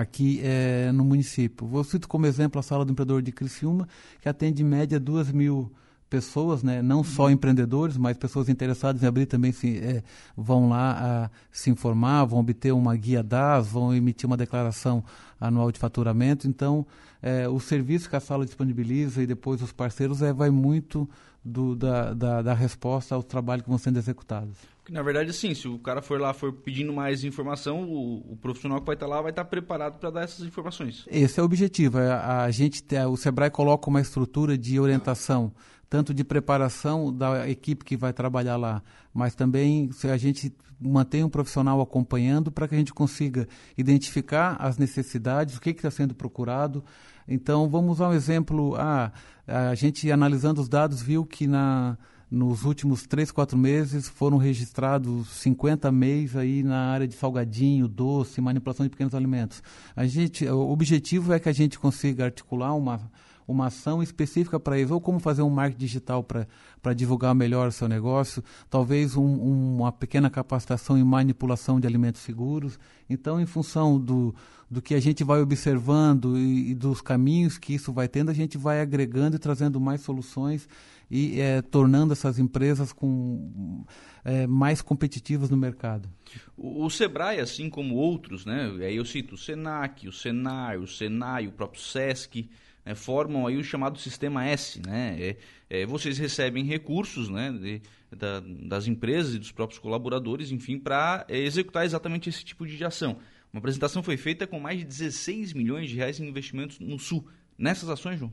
aqui 0.00 0.40
é, 0.42 0.90
no 0.92 1.04
município. 1.04 1.66
Vou 1.66 1.84
citar 1.84 2.08
como 2.08 2.26
exemplo 2.26 2.58
a 2.58 2.62
Sala 2.62 2.84
do 2.84 2.92
Empreendedor 2.92 3.22
de 3.22 3.32
Criciúma, 3.32 3.88
que 4.20 4.28
atende 4.28 4.62
em 4.62 4.66
média 4.66 4.98
duas 4.98 5.30
mil 5.30 5.70
pessoas, 6.12 6.62
né? 6.62 6.82
não 6.82 7.02
só 7.02 7.24
uhum. 7.24 7.30
empreendedores, 7.30 7.96
mas 7.96 8.18
pessoas 8.18 8.50
interessadas 8.50 9.02
em 9.02 9.06
abrir 9.06 9.24
também 9.24 9.50
se, 9.50 9.78
é, 9.78 10.02
vão 10.36 10.68
lá 10.68 11.24
a, 11.24 11.30
se 11.50 11.70
informar, 11.70 12.26
vão 12.26 12.40
obter 12.40 12.70
uma 12.70 12.94
guia 12.94 13.22
DAS, 13.22 13.68
vão 13.68 13.94
emitir 13.94 14.26
uma 14.26 14.36
declaração 14.36 15.02
anual 15.40 15.72
de 15.72 15.78
faturamento. 15.78 16.46
Então, 16.46 16.86
é, 17.22 17.48
o 17.48 17.58
serviço 17.58 18.10
que 18.10 18.16
a 18.16 18.20
sala 18.20 18.44
disponibiliza 18.44 19.22
e 19.22 19.26
depois 19.26 19.62
os 19.62 19.72
parceiros 19.72 20.20
é, 20.20 20.34
vai 20.34 20.50
muito 20.50 21.08
do, 21.42 21.74
da, 21.74 22.12
da, 22.12 22.42
da 22.42 22.54
resposta 22.54 23.14
aos 23.14 23.24
trabalhos 23.24 23.62
que 23.64 23.70
vão 23.70 23.78
sendo 23.78 23.98
executados. 23.98 24.58
Na 24.90 25.02
verdade, 25.02 25.30
assim, 25.30 25.54
se 25.54 25.68
o 25.68 25.78
cara 25.78 26.02
for 26.02 26.20
lá, 26.20 26.34
for 26.34 26.52
pedindo 26.52 26.92
mais 26.92 27.22
informação, 27.22 27.84
o, 27.84 28.32
o 28.32 28.36
profissional 28.36 28.80
que 28.80 28.86
vai 28.86 28.94
estar 28.94 29.06
lá 29.06 29.22
vai 29.22 29.30
estar 29.30 29.44
preparado 29.44 29.98
para 29.98 30.10
dar 30.10 30.22
essas 30.22 30.44
informações. 30.44 31.04
Esse 31.08 31.38
é 31.38 31.42
o 31.42 31.46
objetivo. 31.46 31.98
A, 31.98 32.02
é, 32.02 32.12
a 32.12 32.50
gente, 32.50 32.84
o 33.08 33.16
Sebrae 33.16 33.50
coloca 33.50 33.88
uma 33.88 34.00
estrutura 34.00 34.58
de 34.58 34.80
orientação, 34.80 35.52
tanto 35.88 36.12
de 36.12 36.24
preparação 36.24 37.16
da 37.16 37.48
equipe 37.48 37.84
que 37.84 37.96
vai 37.96 38.12
trabalhar 38.12 38.56
lá, 38.56 38.82
mas 39.14 39.36
também 39.36 39.92
se 39.92 40.08
a 40.08 40.16
gente 40.16 40.52
mantém 40.80 41.22
um 41.22 41.28
profissional 41.28 41.80
acompanhando 41.80 42.50
para 42.50 42.66
que 42.66 42.74
a 42.74 42.78
gente 42.78 42.92
consiga 42.92 43.46
identificar 43.78 44.56
as 44.58 44.78
necessidades, 44.78 45.56
o 45.56 45.60
que 45.60 45.70
está 45.70 45.90
sendo 45.92 46.12
procurado. 46.12 46.84
Então, 47.28 47.68
vamos 47.68 47.92
usar 47.92 48.08
um 48.08 48.12
exemplo. 48.12 48.74
Ah, 48.76 49.12
a 49.46 49.74
gente, 49.76 50.10
analisando 50.10 50.60
os 50.60 50.68
dados, 50.68 51.00
viu 51.00 51.24
que 51.24 51.46
na 51.46 51.96
nos 52.32 52.64
últimos 52.64 53.06
três, 53.06 53.30
quatro 53.30 53.58
meses 53.58 54.08
foram 54.08 54.38
registrados 54.38 55.28
50 55.28 55.92
MEIs 55.92 56.34
aí 56.34 56.62
na 56.62 56.90
área 56.90 57.06
de 57.06 57.14
salgadinho, 57.14 57.86
doce, 57.86 58.40
manipulação 58.40 58.86
de 58.86 58.90
pequenos 58.90 59.14
alimentos. 59.14 59.62
A 59.94 60.06
gente, 60.06 60.48
o 60.48 60.70
objetivo 60.70 61.34
é 61.34 61.38
que 61.38 61.50
a 61.50 61.52
gente 61.52 61.78
consiga 61.78 62.24
articular 62.24 62.74
uma, 62.74 63.02
uma 63.46 63.66
ação 63.66 64.02
específica 64.02 64.58
para 64.58 64.80
isso, 64.80 64.94
ou 64.94 65.00
como 65.00 65.20
fazer 65.20 65.42
um 65.42 65.50
marketing 65.50 65.78
digital 65.78 66.24
para 66.24 66.94
divulgar 66.94 67.34
melhor 67.34 67.68
o 67.68 67.72
seu 67.72 67.86
negócio, 67.86 68.42
talvez 68.70 69.14
um, 69.14 69.22
um, 69.22 69.76
uma 69.80 69.92
pequena 69.92 70.30
capacitação 70.30 70.96
em 70.96 71.04
manipulação 71.04 71.78
de 71.78 71.86
alimentos 71.86 72.22
seguros. 72.22 72.78
Então, 73.10 73.38
em 73.38 73.46
função 73.46 74.00
do, 74.00 74.34
do 74.72 74.80
que 74.80 74.94
a 74.94 75.00
gente 75.00 75.22
vai 75.22 75.42
observando 75.42 76.38
e, 76.38 76.70
e 76.70 76.74
dos 76.74 77.02
caminhos 77.02 77.58
que 77.58 77.74
isso 77.74 77.92
vai 77.92 78.08
tendo, 78.08 78.30
a 78.30 78.34
gente 78.34 78.56
vai 78.56 78.80
agregando 78.80 79.36
e 79.36 79.38
trazendo 79.38 79.78
mais 79.78 80.00
soluções 80.00 80.66
e 81.10 81.38
é, 81.38 81.60
tornando 81.60 82.14
essas 82.14 82.38
empresas 82.38 82.90
com, 82.90 83.84
é, 84.24 84.46
mais 84.46 84.80
competitivas 84.80 85.50
no 85.50 85.58
mercado. 85.58 86.08
O, 86.56 86.86
o, 86.86 86.90
Sebrae, 86.90 87.38
assim 87.38 87.68
como 87.68 87.96
outros, 87.96 88.46
né, 88.46 88.72
aí 88.80 88.96
eu 88.96 89.04
cito 89.04 89.34
o 89.34 89.38
Senac, 89.38 90.08
o 90.08 90.12
Senai, 90.12 90.78
o 90.78 90.86
Senai, 90.86 91.46
o 91.46 91.52
próprio 91.52 91.82
Sesc, 91.82 92.48
né, 92.82 92.94
formam 92.94 93.46
aí 93.46 93.58
o 93.58 93.64
chamado 93.64 93.98
Sistema 93.98 94.46
S. 94.46 94.80
Né, 94.80 95.18
é, 95.20 95.36
é 95.68 95.84
vocês 95.84 96.16
recebem 96.16 96.64
recursos 96.64 97.28
né, 97.28 97.52
de, 97.52 97.82
da, 98.10 98.40
das 98.40 98.86
empresas 98.86 99.34
e 99.34 99.38
dos 99.38 99.52
próprios 99.52 99.78
colaboradores, 99.78 100.50
enfim, 100.50 100.78
para 100.78 101.26
é, 101.28 101.36
executar 101.36 101.84
exatamente 101.84 102.30
esse 102.30 102.42
tipo 102.42 102.66
de 102.66 102.82
ação. 102.82 103.18
Uma 103.52 103.58
apresentação 103.58 104.02
foi 104.02 104.16
feita 104.16 104.46
com 104.46 104.58
mais 104.58 104.78
de 104.78 104.84
16 104.86 105.52
milhões 105.52 105.90
de 105.90 105.96
reais 105.96 106.18
em 106.18 106.26
investimentos 106.26 106.78
no 106.80 106.98
Sul. 106.98 107.26
Nessas 107.58 107.90
ações, 107.90 108.18
João? 108.18 108.32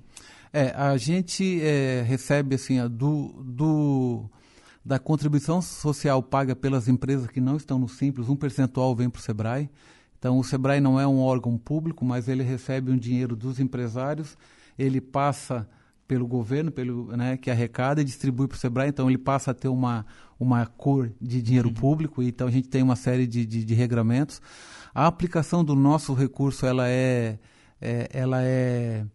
É, 0.53 0.69
a 0.69 0.95
gente 0.95 1.61
é, 1.61 2.01
recebe 2.07 2.55
assim 2.55 2.79
do, 2.87 3.43
do 3.43 4.29
da 4.83 4.97
contribuição 4.97 5.61
social 5.61 6.23
paga 6.23 6.55
pelas 6.55 6.87
empresas 6.87 7.27
que 7.27 7.41
não 7.41 7.57
estão 7.57 7.77
no 7.77 7.89
Simples, 7.89 8.29
um 8.29 8.35
percentual 8.35 8.95
vem 8.95 9.09
para 9.09 9.19
o 9.19 9.21
Sebrae. 9.21 9.69
Então, 10.17 10.37
o 10.39 10.43
Sebrae 10.43 10.79
não 10.79 10.99
é 10.99 11.05
um 11.05 11.19
órgão 11.19 11.57
público, 11.57 12.03
mas 12.05 12.27
ele 12.27 12.41
recebe 12.41 12.89
um 12.91 12.97
dinheiro 12.97 13.35
dos 13.35 13.59
empresários, 13.59 14.37
ele 14.77 14.99
passa 15.01 15.69
pelo 16.09 16.27
governo, 16.27 16.71
pelo, 16.71 17.15
né, 17.15 17.37
que 17.37 17.51
arrecada 17.51 18.01
e 18.01 18.03
distribui 18.03 18.47
para 18.49 18.55
o 18.55 18.59
Sebrae, 18.59 18.89
então 18.89 19.07
ele 19.07 19.17
passa 19.17 19.51
a 19.51 19.53
ter 19.53 19.67
uma, 19.67 20.03
uma 20.37 20.65
cor 20.65 21.11
de 21.21 21.39
dinheiro 21.39 21.69
uhum. 21.69 21.73
público, 21.75 22.23
então 22.23 22.47
a 22.47 22.51
gente 22.51 22.67
tem 22.67 22.81
uma 22.81 22.95
série 22.95 23.27
de, 23.27 23.45
de, 23.45 23.63
de 23.63 23.73
regramentos. 23.75 24.41
A 24.93 25.05
aplicação 25.05 25.63
do 25.63 25.75
nosso 25.75 26.13
recurso 26.13 26.65
ela 26.65 26.89
é 26.89 27.37
é, 27.81 28.09
ela 28.11 28.43
é, 28.43 29.05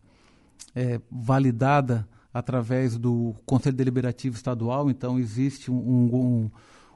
é, 0.75 1.01
validada 1.11 2.09
através 2.33 2.97
do 2.97 3.35
Conselho 3.47 3.77
Deliberativo 3.77 4.37
Estadual, 4.37 4.91
então 4.91 5.19
existe 5.19 5.71
um, 5.71 5.77
um, 5.77 6.51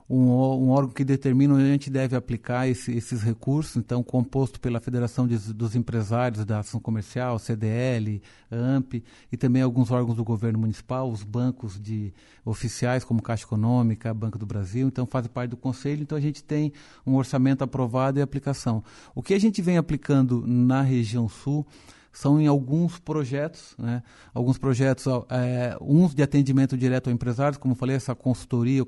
um, 0.09 0.31
um, 0.31 0.71
órgão 0.71 0.95
que 0.95 1.05
determina 1.05 1.55
onde 1.55 1.65
a 1.65 1.73
gente 1.73 1.91
deve 1.91 2.17
aplicar 2.17 2.67
esse, 2.67 2.97
esses 2.97 3.23
recursos, 3.23 3.77
então 3.77 4.03
composto 4.03 4.59
pela 4.59 4.81
Federação 4.81 5.29
de, 5.29 5.37
dos 5.53 5.77
Empresários 5.77 6.45
da 6.47 6.61
Ação 6.61 6.81
Comercial, 6.81 7.39
CDL, 7.39 8.23
AMP, 8.51 9.05
e 9.31 9.37
também 9.37 9.61
alguns 9.61 9.91
órgãos 9.91 10.17
do 10.17 10.25
governo 10.25 10.59
municipal, 10.59 11.11
os 11.11 11.23
bancos 11.23 11.79
de 11.79 12.13
oficiais 12.45 13.05
como 13.05 13.21
Caixa 13.21 13.45
Econômica, 13.45 14.15
Banco 14.15 14.39
do 14.39 14.47
Brasil, 14.47 14.89
então 14.89 15.05
fazem 15.05 15.31
parte 15.31 15.51
do 15.51 15.57
conselho, 15.57 16.03
então 16.03 16.17
a 16.17 16.21
gente 16.21 16.43
tem 16.43 16.73
um 17.07 17.15
orçamento 17.17 17.63
aprovado 17.63 18.19
e 18.19 18.23
aplicação. 18.23 18.83
O 19.15 19.23
que 19.23 19.35
a 19.35 19.39
gente 19.39 19.61
vem 19.61 19.77
aplicando 19.77 20.43
na 20.47 20.81
região 20.81 21.29
sul 21.29 21.67
são 22.13 22.41
em 22.41 22.47
alguns 22.47 22.99
projetos, 22.99 23.75
né? 23.79 24.03
alguns 24.35 24.59
projetos, 24.59 25.07
é, 25.31 25.77
uns 25.81 26.15
de 26.15 26.23
atendimento 26.23 26.77
direto 26.77 27.09
ao 27.09 27.15
empresários, 27.15 27.59
como 27.59 27.75
falei, 27.75 27.97
essa 27.97 28.15
consultoria, 28.15 28.85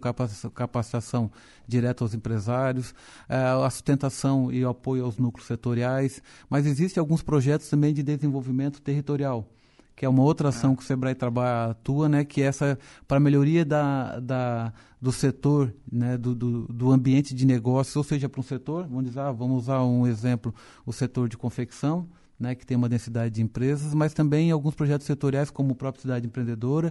capacitação 0.55 1.31
direto 1.67 2.03
aos 2.03 2.15
empresários, 2.15 2.95
é, 3.29 3.37
a 3.37 3.71
sustentação 3.71 4.51
e 4.51 4.65
o 4.65 4.69
apoio 4.69 5.05
aos 5.05 5.19
núcleos 5.19 5.47
setoriais, 5.47 6.23
mas 6.49 6.67
existem 6.67 7.01
alguns 7.01 7.23
projetos 7.23 7.69
também 7.69 7.95
de 7.95 8.03
desenvolvimento 8.03 8.81
territorial, 8.81 9.47
que 9.95 10.05
é 10.05 10.09
uma 10.09 10.23
outra 10.23 10.49
ação 10.49 10.75
que 10.75 10.83
o 10.83 10.87
Sebrae 10.87 11.15
trabalha, 11.15 11.73
atua, 11.73 12.09
né, 12.09 12.25
que 12.25 12.43
é 12.43 12.47
essa 12.47 12.79
para 13.07 13.21
melhoria 13.21 13.65
da, 13.65 14.19
da, 14.19 14.73
do 15.01 15.13
setor, 15.13 15.73
né, 15.91 16.17
do, 16.17 16.35
do, 16.35 16.67
do 16.67 16.91
ambiente 16.91 17.35
de 17.35 17.47
negócio, 17.47 17.99
ou 17.99 18.05
seja, 18.05 18.29
para 18.29 18.41
um 18.41 18.45
setor, 18.45 18.89
vamos 18.89 19.05
dizer, 19.05 19.21
ah, 19.21 19.31
vamos 19.31 19.65
usar 19.65 19.83
um 19.85 20.07
exemplo, 20.07 20.55
o 20.85 20.93
setor 20.93 21.29
de 21.29 21.37
confecção, 21.37 22.09
né, 22.41 22.55
que 22.55 22.65
tem 22.65 22.75
uma 22.75 22.89
densidade 22.89 23.35
de 23.35 23.43
empresas, 23.43 23.93
mas 23.93 24.15
também 24.15 24.51
alguns 24.51 24.75
projetos 24.75 25.07
setoriais, 25.07 25.51
como 25.51 25.73
o 25.73 25.75
próprio 25.75 26.01
Cidade 26.01 26.27
Empreendedora. 26.27 26.91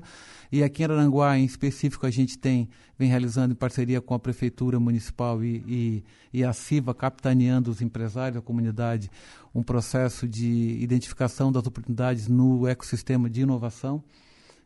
E 0.52 0.64
aqui 0.64 0.84
em 0.84 0.86
Aranguá, 0.86 1.38
em 1.40 1.44
específico, 1.44 2.06
a 2.06 2.12
gente 2.12 2.38
tem, 2.38 2.70
vem 2.98 3.10
realizando 3.10 3.54
em 3.54 3.56
parceria 3.56 4.00
com 4.00 4.14
a 4.14 4.20
Prefeitura 4.20 4.80
Municipal 4.80 5.44
e, 5.44 5.64
e, 5.68 6.04
e 6.32 6.44
a 6.44 6.54
CIVA, 6.54 6.94
capitaneando 6.94 7.72
os 7.72 7.82
empresários, 7.82 8.38
a 8.38 8.42
comunidade, 8.42 9.10
um 9.54 9.64
processo 9.64 10.28
de 10.28 10.78
identificação 10.80 11.52
das 11.52 11.66
oportunidades 11.66 12.28
no 12.28 12.68
ecossistema 12.68 13.28
de 13.28 13.42
inovação. 13.42 14.04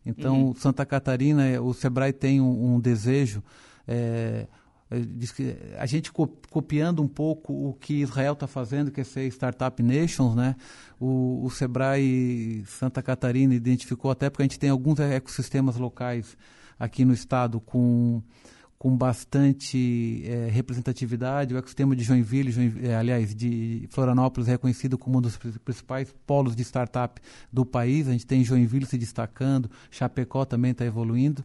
Então, 0.05 0.47
uhum. 0.47 0.55
Santa 0.55 0.85
Catarina, 0.85 1.61
o 1.61 1.73
SEBRAE 1.73 2.11
tem 2.11 2.41
um, 2.41 2.75
um 2.75 2.79
desejo. 2.79 3.41
É, 3.87 4.47
eh, 4.93 5.77
a 5.77 5.85
gente 5.85 6.11
copiando 6.11 7.01
um 7.01 7.07
pouco 7.07 7.51
o 7.53 7.73
que 7.73 8.01
Israel 8.01 8.33
está 8.33 8.47
fazendo, 8.47 8.91
que 8.91 9.01
é 9.01 9.03
ser 9.03 9.25
Startup 9.27 9.81
Nations, 9.81 10.35
né? 10.35 10.55
O, 10.99 11.43
o, 11.43 11.49
Sebrae 11.49 12.63
Santa 12.67 13.01
Catarina 13.01 13.55
identificou, 13.55 14.11
até 14.11 14.29
porque 14.29 14.43
a 14.43 14.45
gente 14.45 14.59
tem 14.59 14.69
alguns 14.69 14.99
ecossistemas 14.99 15.75
locais 15.75 16.37
aqui 16.79 17.03
no 17.03 17.13
estado 17.13 17.59
com, 17.59 18.21
com 18.77 18.95
bastante 18.95 20.23
é, 20.25 20.49
representatividade. 20.49 21.53
O 21.53 21.57
ecossistema 21.57 21.95
de 21.95 22.03
Joinville, 22.03 22.51
Joinville 22.51 22.87
é, 22.87 22.95
aliás, 22.95 23.33
de 23.33 23.87
Florianópolis, 23.89 24.47
é 24.47 24.51
reconhecido 24.51 24.97
como 24.97 25.17
um 25.17 25.21
dos 25.21 25.37
principais 25.37 26.13
polos 26.27 26.55
de 26.55 26.61
startup 26.63 27.21
do 27.51 27.65
país. 27.65 28.07
A 28.07 28.11
gente 28.11 28.27
tem 28.27 28.43
Joinville 28.43 28.85
se 28.85 28.97
destacando, 28.97 29.69
Chapecó 29.89 30.45
também 30.45 30.71
está 30.71 30.85
evoluindo. 30.85 31.43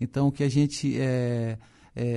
Então, 0.00 0.28
o 0.28 0.32
que 0.32 0.42
a 0.42 0.48
gente... 0.48 0.98
É, 0.98 1.58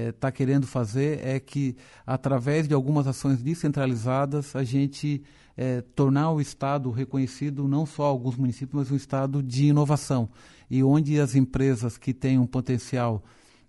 está 0.10 0.28
é, 0.28 0.32
querendo 0.32 0.68
fazer 0.68 1.26
é 1.26 1.40
que, 1.40 1.76
através 2.06 2.68
de 2.68 2.74
algumas 2.74 3.08
ações 3.08 3.42
descentralizadas, 3.42 4.56
a 4.56 4.64
gente 4.64 5.24
é, 5.58 5.82
tornar 5.82 6.32
o 6.32 6.42
Estado 6.42 6.90
reconhecido 6.92 7.68
não 7.68 7.86
só 7.86 8.04
alguns 8.04 8.36
municípios, 8.36 8.74
mas 8.74 8.92
um 8.92 8.96
Estado 8.96 9.42
de 9.42 9.66
inovação. 9.66 10.30
E 10.70 10.84
onde 10.84 11.20
as 11.20 11.36
empresas 11.36 11.98
que 11.98 12.14
têm 12.14 12.38
um 12.38 12.48
potencial 12.48 13.24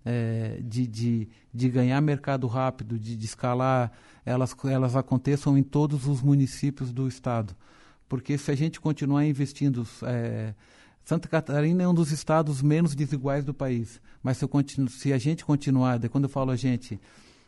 é, 0.05 0.59
de, 0.63 0.87
de, 0.87 1.29
de 1.53 1.69
ganhar 1.69 1.99
mercado 2.01 2.47
rápido, 2.47 2.99
de, 2.99 3.15
de 3.15 3.25
escalar, 3.25 3.91
elas, 4.25 4.55
elas 4.65 4.95
aconteçam 4.95 5.57
em 5.57 5.63
todos 5.63 6.07
os 6.07 6.21
municípios 6.21 6.91
do 6.91 7.07
Estado. 7.07 7.55
Porque 8.07 8.37
se 8.37 8.51
a 8.51 8.55
gente 8.55 8.79
continuar 8.79 9.25
investindo 9.25 9.87
Santa 11.03 11.27
Catarina 11.27 11.83
é 11.83 11.87
um 11.87 11.93
dos 11.93 12.11
estados 12.11 12.61
menos 12.61 12.95
desiguais 12.95 13.43
do 13.43 13.53
país. 13.53 13.99
Mas 14.21 14.37
se, 14.37 14.47
continuo, 14.47 14.89
se 14.89 15.11
a 15.11 15.17
gente 15.17 15.43
continuar, 15.43 15.99
quando 16.09 16.25
eu 16.25 16.29
falo 16.29 16.51
a 16.51 16.55
gente, 16.55 16.99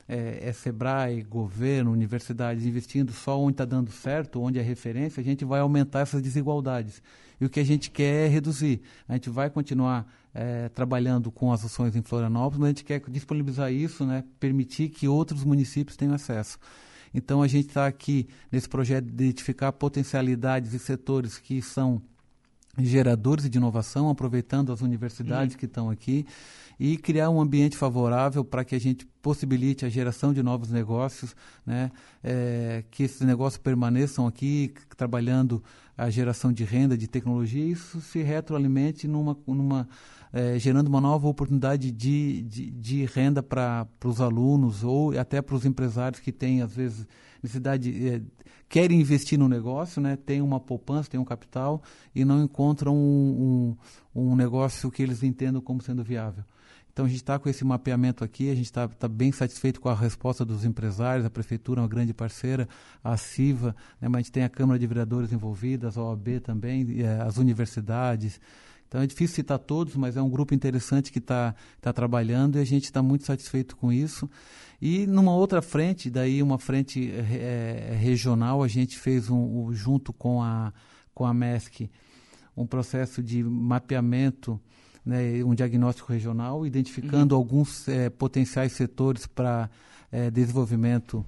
é, 0.08 0.50
é 0.50 0.52
SEBRAE, 0.52 1.24
governo, 1.24 1.92
universidades, 1.92 2.66
investindo 2.66 3.14
só 3.14 3.40
onde 3.40 3.54
está 3.54 3.66
dando 3.66 3.92
certo, 3.92 4.42
onde 4.42 4.60
é 4.60 4.62
referência, 4.62 5.22
a 5.22 5.24
gente 5.24 5.46
vai 5.46 5.62
aumentar 5.62 6.02
essas 6.02 6.22
desigualdades. 6.22 7.02
E 7.40 7.46
o 7.46 7.50
que 7.50 7.60
a 7.60 7.64
gente 7.64 7.90
quer 7.90 8.26
é 8.26 8.28
reduzir. 8.28 8.82
A 9.08 9.14
gente 9.14 9.30
vai 9.30 9.50
continuar 9.50 10.06
é, 10.34 10.68
trabalhando 10.70 11.32
com 11.32 11.52
as 11.52 11.64
ações 11.64 11.96
em 11.96 12.02
Florianópolis, 12.02 12.60
mas 12.60 12.66
a 12.66 12.70
gente 12.72 12.84
quer 12.84 13.02
disponibilizar 13.10 13.72
isso, 13.72 14.06
né, 14.06 14.24
permitir 14.40 14.90
que 14.90 15.08
outros 15.08 15.44
municípios 15.46 15.96
tenham 15.96 16.14
acesso. 16.14 16.60
Então 17.14 17.42
a 17.42 17.48
gente 17.48 17.70
está 17.70 17.88
aqui 17.88 18.28
nesse 18.52 18.68
projeto 18.68 19.06
de 19.06 19.12
identificar 19.12 19.72
potencialidades 19.72 20.74
e 20.74 20.80
setores 20.80 21.38
que 21.38 21.62
são 21.62 22.02
geradores 22.78 23.50
de 23.50 23.58
inovação, 23.58 24.10
aproveitando 24.10 24.72
as 24.72 24.82
universidades 24.82 25.54
uhum. 25.54 25.60
que 25.60 25.66
estão 25.66 25.90
aqui 25.90 26.26
e 26.80 26.98
criar 26.98 27.30
um 27.30 27.40
ambiente 27.40 27.78
favorável 27.78 28.44
para 28.44 28.64
que 28.66 28.76
a 28.76 28.80
gente 28.80 29.06
possibilite 29.22 29.86
a 29.86 29.90
geração 29.90 30.34
de 30.34 30.44
novos 30.44 30.70
negócios, 30.72 31.36
né? 31.66 31.92
É, 32.24 32.84
que 32.92 33.04
esses 33.04 33.22
negócios 33.22 33.62
permaneçam 33.62 34.28
aqui 34.28 34.74
trabalhando 34.96 35.64
a 35.98 36.10
geração 36.10 36.52
de 36.52 36.64
renda, 36.64 36.98
de 36.98 37.08
tecnologia, 37.08 37.64
e 37.64 37.72
isso 37.72 38.02
se 38.02 38.22
retroalimente 38.22 39.08
numa, 39.08 39.38
numa 39.48 39.88
é, 40.34 40.60
gerando 40.60 40.88
uma 40.88 41.00
nova 41.00 41.28
oportunidade 41.28 41.92
de, 41.92 42.42
de, 42.42 42.70
de 42.70 43.06
renda 43.06 43.42
para 43.42 43.88
os 44.04 44.20
alunos 44.20 44.84
ou 44.84 45.18
até 45.18 45.42
para 45.42 45.56
os 45.56 45.66
empresários 45.66 46.20
que 46.20 46.32
têm, 46.32 46.62
às 46.62 46.76
vezes, 46.76 47.08
necessidade, 47.42 48.10
é, 48.10 48.22
querem 48.68 49.00
investir 49.00 49.40
no 49.40 49.48
negócio, 49.48 50.02
né, 50.02 50.18
tem 50.18 50.42
uma 50.42 50.60
poupança, 50.60 51.10
tem 51.10 51.20
um 51.20 51.26
capital 51.26 51.82
e 52.14 52.26
não 52.26 52.44
encontram 52.44 52.94
um, 52.94 53.78
um, 54.14 54.24
um 54.32 54.36
negócio 54.36 54.92
que 54.92 55.02
eles 55.02 55.24
entendam 55.24 55.62
como 55.62 55.82
sendo 55.82 56.04
viável. 56.04 56.44
Então 56.96 57.04
a 57.04 57.10
gente 57.10 57.18
está 57.18 57.38
com 57.38 57.50
esse 57.50 57.66
mapeamento 57.66 58.24
aqui, 58.24 58.50
a 58.50 58.56
gente 58.56 58.68
está 58.68 58.88
tá 58.88 59.06
bem 59.06 59.30
satisfeito 59.30 59.82
com 59.82 59.90
a 59.90 59.94
resposta 59.94 60.46
dos 60.46 60.64
empresários, 60.64 61.26
a 61.26 61.30
prefeitura 61.30 61.82
é 61.82 61.84
uma 61.84 61.90
grande 61.90 62.14
parceira, 62.14 62.70
a 63.04 63.18
CIVA, 63.18 63.76
né, 64.00 64.08
mas 64.08 64.16
a 64.16 64.22
gente 64.22 64.32
tem 64.32 64.44
a 64.46 64.50
Câmara 64.50 64.80
de 64.80 64.88
Vereadores 64.88 65.34
envolvida, 65.34 65.92
a 65.94 66.02
OAB 66.02 66.40
também, 66.42 67.02
é, 67.02 67.22
as 67.22 67.36
universidades. 67.36 68.40
Então 68.88 69.02
é 69.02 69.06
difícil 69.06 69.36
citar 69.36 69.60
todos, 69.60 69.98
mas 69.98 70.16
é 70.16 70.22
um 70.22 70.30
grupo 70.30 70.54
interessante 70.54 71.12
que 71.12 71.20
está 71.20 71.54
tá 71.82 71.92
trabalhando 71.92 72.58
e 72.58 72.62
a 72.62 72.66
gente 72.66 72.86
está 72.86 73.04
muito 73.04 73.26
satisfeito 73.26 73.76
com 73.76 73.92
isso. 73.92 74.30
E 74.82 75.06
numa 75.06 75.36
outra 75.36 75.62
frente, 75.62 76.10
daí 76.10 76.42
uma 76.42 76.58
frente 76.58 77.12
é, 77.12 77.94
regional, 78.00 78.64
a 78.64 78.70
gente 78.70 78.98
fez 78.98 79.30
um, 79.30 79.74
junto 79.74 80.14
com 80.14 80.42
a, 80.42 80.72
com 81.14 81.26
a 81.26 81.34
MESC 81.34 81.90
um 82.56 82.66
processo 82.66 83.22
de 83.22 83.44
mapeamento, 83.44 84.58
né, 85.06 85.44
um 85.44 85.54
diagnóstico 85.54 86.12
regional, 86.12 86.66
identificando 86.66 87.36
uhum. 87.36 87.42
alguns 87.42 87.88
é, 87.88 88.10
potenciais 88.10 88.72
setores 88.72 89.28
para 89.28 89.70
é, 90.12 90.32
desenvolvimento 90.32 91.26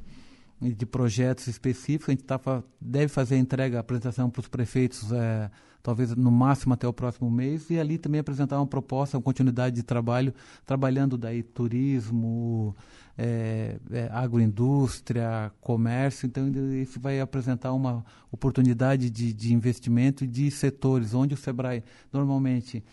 de 0.59 0.85
projetos 0.85 1.47
específicos. 1.47 2.09
A 2.09 2.11
gente 2.11 2.23
tá, 2.23 2.39
deve 2.81 3.07
fazer 3.09 3.35
a 3.35 3.37
entrega, 3.37 3.77
a 3.77 3.81
apresentação 3.81 4.29
para 4.29 4.39
os 4.39 4.47
prefeitos 4.47 5.11
é, 5.11 5.51
talvez 5.87 6.13
no 6.13 6.29
máximo 6.29 6.73
até 6.73 6.85
o 6.85 6.91
próximo 6.91 7.31
mês, 7.31 7.69
e 7.69 7.79
ali 7.79 7.97
também 7.97 8.19
apresentar 8.19 8.57
uma 8.57 8.67
proposta, 8.67 9.15
uma 9.15 9.23
continuidade 9.23 9.77
de 9.77 9.83
trabalho, 9.83 10.33
trabalhando 10.65 11.17
daí 11.17 11.41
turismo, 11.41 12.75
é, 13.17 13.77
é, 13.91 14.09
agroindústria, 14.11 15.49
comércio, 15.61 16.27
então 16.27 16.45
isso 16.73 16.99
vai 16.99 17.21
apresentar 17.21 17.71
uma 17.71 18.05
oportunidade 18.29 19.09
de, 19.09 19.31
de 19.31 19.53
investimento 19.53 20.27
de 20.27 20.51
setores, 20.51 21.13
onde 21.13 21.33
o 21.33 21.37
SEBRAE 21.37 21.81
normalmente, 22.11 22.83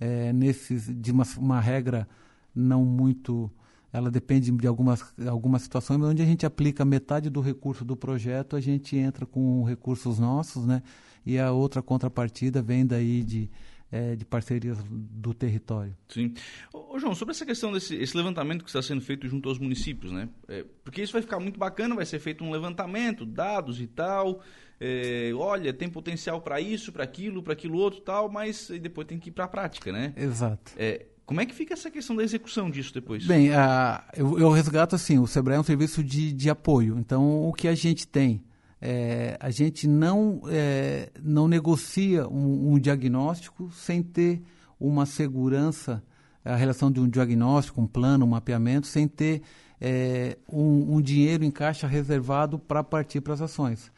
é, 0.00 0.32
nesses, 0.32 0.88
de 0.88 1.12
uma, 1.12 1.24
uma 1.38 1.60
regra 1.60 2.08
não 2.54 2.84
muito 2.84 3.50
ela 3.92 4.10
depende 4.10 4.50
de 4.50 4.66
algumas, 4.66 5.02
algumas 5.26 5.62
situações, 5.62 6.02
onde 6.02 6.20
a 6.20 6.26
gente 6.26 6.44
aplica 6.44 6.84
metade 6.84 7.30
do 7.30 7.40
recurso 7.40 7.82
do 7.82 7.96
projeto, 7.96 8.54
a 8.54 8.60
gente 8.60 8.94
entra 8.94 9.24
com 9.24 9.64
recursos 9.64 10.18
nossos, 10.18 10.66
né? 10.66 10.82
e 11.24 11.38
a 11.38 11.50
outra 11.50 11.82
contrapartida 11.82 12.60
vem 12.62 12.86
daí 12.86 13.24
de, 13.24 13.50
é, 13.96 14.16
de 14.16 14.24
parcerias 14.24 14.78
do 14.90 15.32
território. 15.32 15.96
Sim. 16.08 16.34
Ô, 16.72 16.98
João, 16.98 17.14
sobre 17.14 17.32
essa 17.32 17.46
questão 17.46 17.72
desse 17.72 17.94
esse 17.96 18.16
levantamento 18.16 18.62
que 18.62 18.68
está 18.68 18.82
sendo 18.82 19.00
feito 19.00 19.26
junto 19.26 19.48
aos 19.48 19.58
municípios, 19.58 20.12
né? 20.12 20.28
É, 20.48 20.64
porque 20.84 21.02
isso 21.02 21.12
vai 21.12 21.22
ficar 21.22 21.40
muito 21.40 21.58
bacana, 21.58 21.94
vai 21.94 22.04
ser 22.04 22.18
feito 22.18 22.44
um 22.44 22.50
levantamento, 22.50 23.24
dados 23.24 23.80
e 23.80 23.86
tal. 23.86 24.42
É, 24.78 25.32
olha, 25.34 25.72
tem 25.72 25.88
potencial 25.88 26.40
para 26.42 26.60
isso, 26.60 26.92
para 26.92 27.02
aquilo, 27.02 27.42
para 27.42 27.54
aquilo 27.54 27.78
outro 27.78 28.00
tal, 28.00 28.28
mas 28.28 28.70
depois 28.80 29.06
tem 29.06 29.18
que 29.18 29.30
ir 29.30 29.32
para 29.32 29.44
a 29.44 29.48
prática, 29.48 29.90
né? 29.90 30.12
Exato. 30.16 30.72
É, 30.76 31.06
como 31.24 31.40
é 31.40 31.46
que 31.46 31.54
fica 31.54 31.74
essa 31.74 31.90
questão 31.90 32.14
da 32.14 32.22
execução 32.22 32.70
disso 32.70 32.92
depois? 32.92 33.26
Bem, 33.26 33.52
a, 33.54 34.04
eu, 34.14 34.38
eu 34.38 34.50
resgato 34.50 34.94
assim, 34.94 35.18
o 35.18 35.26
SEBRAE 35.26 35.56
é 35.56 35.60
um 35.60 35.64
serviço 35.64 36.04
de, 36.04 36.32
de 36.32 36.50
apoio. 36.50 36.98
Então, 36.98 37.48
o 37.48 37.52
que 37.52 37.66
a 37.66 37.74
gente 37.74 38.06
tem 38.06 38.44
é, 38.88 39.36
a 39.40 39.50
gente 39.50 39.88
não, 39.88 40.42
é, 40.46 41.10
não 41.20 41.48
negocia 41.48 42.28
um, 42.28 42.74
um, 42.74 42.78
diagnóstico 42.78 43.68
sem 43.72 44.00
ter 44.00 44.40
uma 44.78 45.04
segurança, 45.04 46.00
a 46.44 46.54
relação 46.54 46.88
de 46.88 47.00
um 47.00 47.08
diagnóstico, 47.08 47.80
um 47.80 47.86
plano, 47.88 48.24
um 48.24 48.28
mapeamento, 48.28 48.86
sem 48.86 49.08
ter 49.08 49.42
é, 49.80 50.38
um, 50.48 50.94
um, 50.94 51.00
dinheiro 51.00 51.42
em 51.42 51.50
caixa 51.50 51.88
reservado 51.88 52.60
para 52.60 52.84
partir 52.84 53.20
para 53.20 53.34
as 53.34 53.40
ações. 53.40 53.90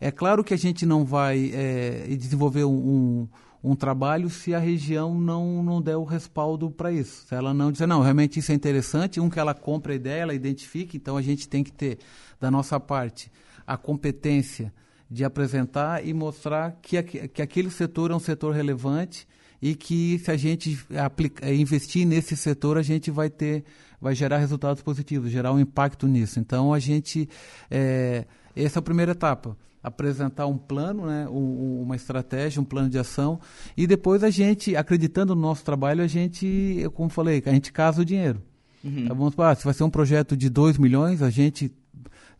É 0.00 0.12
claro 0.12 0.44
que 0.44 0.54
a 0.54 0.58
gente 0.58 0.86
não 0.86 1.04
vai 1.04 1.50
é, 1.52 2.06
desenvolver 2.16 2.62
um, 2.62 3.26
um, 3.64 3.74
trabalho 3.74 4.30
se 4.30 4.54
a 4.54 4.60
região 4.60 5.20
não, 5.20 5.64
não 5.64 5.82
der 5.82 5.96
o 5.96 6.04
respaldo 6.04 6.70
para 6.70 6.92
isso. 6.92 7.26
Se 7.26 7.34
ela 7.34 7.52
não 7.52 7.72
dizer, 7.72 7.88
não, 7.88 8.02
realmente 8.02 8.38
isso 8.38 8.52
é 8.52 8.54
interessante, 8.54 9.18
um 9.18 9.28
que 9.28 9.40
ela 9.40 9.52
compra 9.52 9.94
a 9.94 9.96
ideia, 9.96 10.22
ela 10.22 10.34
identifica, 10.34 10.96
então 10.96 11.16
a 11.16 11.22
gente 11.22 11.48
tem 11.48 11.64
que 11.64 11.72
ter, 11.72 11.98
da 12.40 12.52
nossa 12.52 12.78
parte, 12.78 13.32
a 13.68 13.76
competência 13.76 14.72
de 15.10 15.24
apresentar 15.24 16.06
e 16.06 16.14
mostrar 16.14 16.78
que, 16.80 17.02
que 17.02 17.42
aquele 17.42 17.70
setor 17.70 18.10
é 18.10 18.14
um 18.14 18.18
setor 18.18 18.54
relevante 18.54 19.28
e 19.60 19.74
que 19.74 20.18
se 20.20 20.30
a 20.30 20.36
gente 20.38 20.78
aplica, 20.96 21.52
investir 21.52 22.06
nesse 22.06 22.34
setor, 22.34 22.78
a 22.78 22.82
gente 22.82 23.10
vai 23.10 23.28
ter, 23.28 23.64
vai 24.00 24.14
gerar 24.14 24.38
resultados 24.38 24.82
positivos, 24.82 25.30
gerar 25.30 25.52
um 25.52 25.60
impacto 25.60 26.06
nisso. 26.06 26.40
Então 26.40 26.72
a 26.72 26.78
gente, 26.78 27.28
é, 27.70 28.24
essa 28.56 28.78
é 28.78 28.80
a 28.80 28.82
primeira 28.82 29.12
etapa 29.12 29.54
apresentar 29.82 30.46
um 30.46 30.56
plano, 30.58 31.06
né, 31.06 31.28
um, 31.28 31.82
uma 31.82 31.94
estratégia, 31.94 32.60
um 32.60 32.64
plano 32.64 32.88
de 32.88 32.98
ação 32.98 33.38
e 33.76 33.86
depois 33.86 34.24
a 34.24 34.30
gente, 34.30 34.74
acreditando 34.76 35.34
no 35.34 35.42
nosso 35.42 35.62
trabalho, 35.62 36.02
a 36.02 36.06
gente, 36.06 36.84
como 36.94 37.10
falei, 37.10 37.42
a 37.44 37.50
gente 37.50 37.70
casa 37.70 38.00
o 38.00 38.04
dinheiro. 38.04 38.42
Uhum. 38.82 39.08
Vamos, 39.08 39.34
ah, 39.38 39.54
se 39.54 39.64
vai 39.64 39.74
ser 39.74 39.84
um 39.84 39.90
projeto 39.90 40.36
de 40.36 40.48
2 40.48 40.78
milhões, 40.78 41.22
a 41.22 41.30
gente 41.30 41.70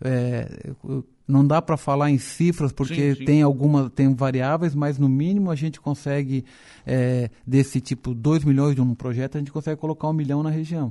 é, 0.01 0.73
não 1.29 1.47
dá 1.47 1.61
para 1.61 1.77
falar 1.77 2.11
em 2.11 2.17
cifras 2.17 2.73
porque 2.73 3.13
sim, 3.13 3.19
sim. 3.19 3.25
tem 3.27 3.43
algumas 3.43 3.91
tem 3.93 4.13
variáveis, 4.15 4.75
mas 4.75 4.99
no 4.99 5.09
mínimo 5.09 5.51
a 5.51 5.55
gente 5.55 5.79
consegue 5.79 6.45
é, 6.87 7.31
desse 7.47 7.83
tipo 7.83 8.15
2 8.15 8.45
milhões 8.45 8.75
de 8.75 8.81
um 8.81 8.95
projeto, 8.95 9.37
a 9.37 9.39
gente 9.39 9.53
consegue 9.53 9.79
colocar 9.79 10.09
um 10.09 10.15
milhão 10.15 10.43
na 10.43 10.49
região, 10.49 10.91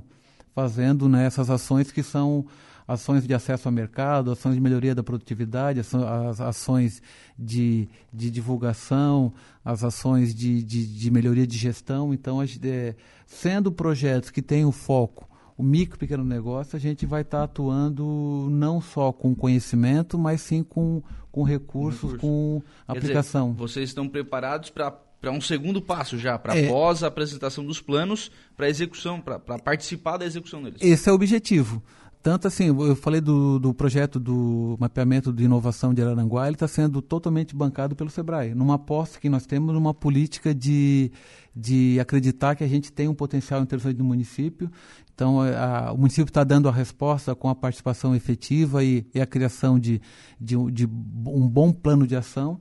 fazendo 0.53 1.10
né, 1.10 1.25
essas 1.25 1.50
ações 1.50 1.91
que 1.91 2.03
são 2.03 2.46
ações 2.88 3.27
de 3.27 3.34
acesso 3.34 3.67
ao 3.67 3.72
mercado, 3.72 4.32
ações 4.32 4.56
de 4.56 4.62
melhoria 4.62 4.96
da 4.96 5.03
produtividade, 5.03 5.82
as 5.82 6.39
ações 6.39 7.01
de, 7.38 7.89
de 8.13 8.32
divulgação, 8.32 9.34
as 9.65 9.84
ações 9.84 10.34
de, 10.34 10.63
de, 10.63 10.88
de 10.88 11.12
melhoria 11.12 11.46
de 11.46 11.58
gestão. 11.58 12.13
Então, 12.13 12.41
é, 12.41 12.96
sendo 13.25 13.74
projetos 13.74 14.29
que 14.29 14.41
têm 14.41 14.63
o 14.63 14.72
foco 14.72 15.27
o 15.58 15.64
micro 15.64 15.98
pequeno 15.98 16.24
negócio, 16.24 16.78
a 16.78 16.80
gente 16.80 17.06
vai 17.06 17.24
estar 17.24 17.40
tá 17.40 17.44
atuando 17.46 18.48
não 18.52 18.80
só 18.80 19.12
com 19.12 19.34
conhecimento, 19.34 20.18
mas 20.18 20.42
sim 20.42 20.64
com, 20.64 21.02
com 21.32 21.44
recursos, 21.44 22.12
Recurso. 22.12 22.20
com 22.20 22.62
aplicação. 22.88 23.48
Dizer, 23.48 23.60
vocês 23.60 23.90
estão 23.90 24.08
preparados 24.08 24.70
para 24.70 24.92
para 25.20 25.32
um 25.32 25.42
segundo 25.42 25.82
passo 25.82 26.16
já, 26.16 26.38
para 26.38 26.56
é, 26.56 26.68
após 26.68 27.04
a 27.04 27.08
apresentação 27.08 27.66
dos 27.66 27.82
planos, 27.82 28.30
para 28.56 28.70
execução, 28.70 29.20
para 29.20 29.40
participar 29.40 30.18
da 30.18 30.26
execução 30.26 30.62
deles. 30.62 30.80
Esse 30.80 31.10
é 31.10 31.12
o 31.12 31.16
objetivo. 31.16 31.82
Tanto 32.28 32.46
assim, 32.46 32.68
eu 32.68 32.94
falei 32.94 33.22
do, 33.22 33.58
do 33.58 33.74
projeto 33.74 34.20
do 34.20 34.76
mapeamento 34.82 35.32
de 35.32 35.46
inovação 35.46 35.94
de 35.94 36.02
Araranguá, 36.02 36.46
ele 36.46 36.58
está 36.58 36.68
sendo 36.68 37.02
totalmente 37.02 37.56
bancado 37.56 37.96
pelo 37.96 38.10
SEBRAE, 38.10 38.54
numa 38.54 38.74
aposta 38.74 39.18
que 39.18 39.30
nós 39.30 39.46
temos 39.46 39.74
numa 39.74 39.94
política 39.94 40.54
de, 40.54 41.10
de 41.56 41.98
acreditar 42.02 42.58
que 42.58 42.66
a 42.66 42.68
gente 42.68 42.92
tem 42.92 43.08
um 43.08 43.14
potencial 43.14 43.62
interessante 43.62 43.98
no 43.98 44.04
município. 44.04 44.70
Então, 45.16 45.40
a, 45.40 45.94
o 45.94 45.98
município 45.98 46.30
está 46.30 46.44
dando 46.44 46.68
a 46.68 46.72
resposta 46.74 47.34
com 47.34 47.48
a 47.48 47.56
participação 47.56 48.14
efetiva 48.14 48.84
e, 48.84 49.08
e 49.16 49.22
a 49.22 49.26
criação 49.26 49.80
de, 49.80 50.02
de, 50.38 50.58
de 50.70 50.86
um 50.86 51.48
bom 51.48 51.72
plano 51.72 52.06
de 52.06 52.18
ação 52.18 52.60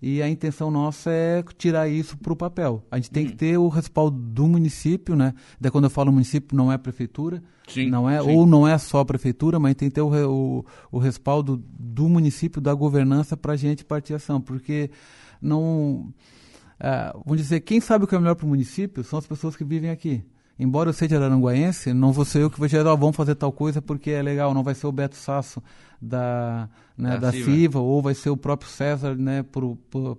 e 0.00 0.22
a 0.22 0.28
intenção 0.28 0.70
nossa 0.70 1.10
é 1.10 1.42
tirar 1.56 1.88
isso 1.88 2.16
para 2.16 2.32
o 2.32 2.36
papel. 2.36 2.84
A 2.90 2.96
gente 2.96 3.10
tem 3.10 3.26
que 3.26 3.32
uhum. 3.32 3.36
ter 3.36 3.58
o 3.58 3.68
respaldo 3.68 4.16
do 4.16 4.46
município, 4.46 5.16
né? 5.16 5.34
Daí 5.60 5.70
quando 5.70 5.84
eu 5.84 5.90
falo 5.90 6.12
município, 6.12 6.56
não 6.56 6.70
é 6.70 6.76
a 6.76 6.78
prefeitura, 6.78 7.42
sim, 7.66 7.90
não 7.90 8.08
é, 8.08 8.22
sim. 8.22 8.30
ou 8.30 8.46
não 8.46 8.66
é 8.66 8.78
só 8.78 9.00
a 9.00 9.04
prefeitura, 9.04 9.58
mas 9.58 9.74
tem 9.74 9.88
que 9.88 9.96
ter 9.96 10.00
o, 10.00 10.10
o, 10.10 10.64
o 10.92 10.98
respaldo 10.98 11.62
do 11.78 12.08
município, 12.08 12.60
da 12.60 12.72
governança 12.74 13.36
para 13.36 13.54
a 13.54 13.56
gente 13.56 13.84
partir 13.84 14.14
ação, 14.14 14.40
porque 14.40 14.90
não... 15.42 16.12
É, 16.80 17.12
vamos 17.24 17.42
dizer, 17.42 17.60
quem 17.60 17.80
sabe 17.80 18.04
o 18.04 18.06
que 18.06 18.14
é 18.14 18.18
melhor 18.18 18.36
para 18.36 18.46
o 18.46 18.48
município 18.48 19.02
são 19.02 19.18
as 19.18 19.26
pessoas 19.26 19.56
que 19.56 19.64
vivem 19.64 19.90
aqui 19.90 20.24
embora 20.58 20.90
eu 20.90 20.92
seja 20.92 21.22
aranguaense, 21.22 21.92
não 21.92 22.12
vou 22.12 22.24
ser 22.24 22.42
eu 22.42 22.50
que 22.50 22.58
vou 22.58 22.66
dizer, 22.66 22.86
oh, 22.86 22.96
vamos 22.96 23.16
fazer 23.16 23.34
tal 23.34 23.52
coisa 23.52 23.80
porque 23.80 24.10
é 24.10 24.22
legal, 24.22 24.52
não 24.52 24.62
vai 24.62 24.74
ser 24.74 24.86
o 24.86 24.92
Beto 24.92 25.16
Sasso 25.16 25.62
da, 26.00 26.68
né, 26.96 27.10
da, 27.10 27.30
da 27.30 27.32
CIVA, 27.32 27.78
ou 27.78 28.00
vai 28.00 28.14
ser 28.14 28.30
o 28.30 28.36
próprio 28.36 28.70
César, 28.70 29.14
né, 29.16 29.42
por, 29.42 29.76
por, 29.90 30.18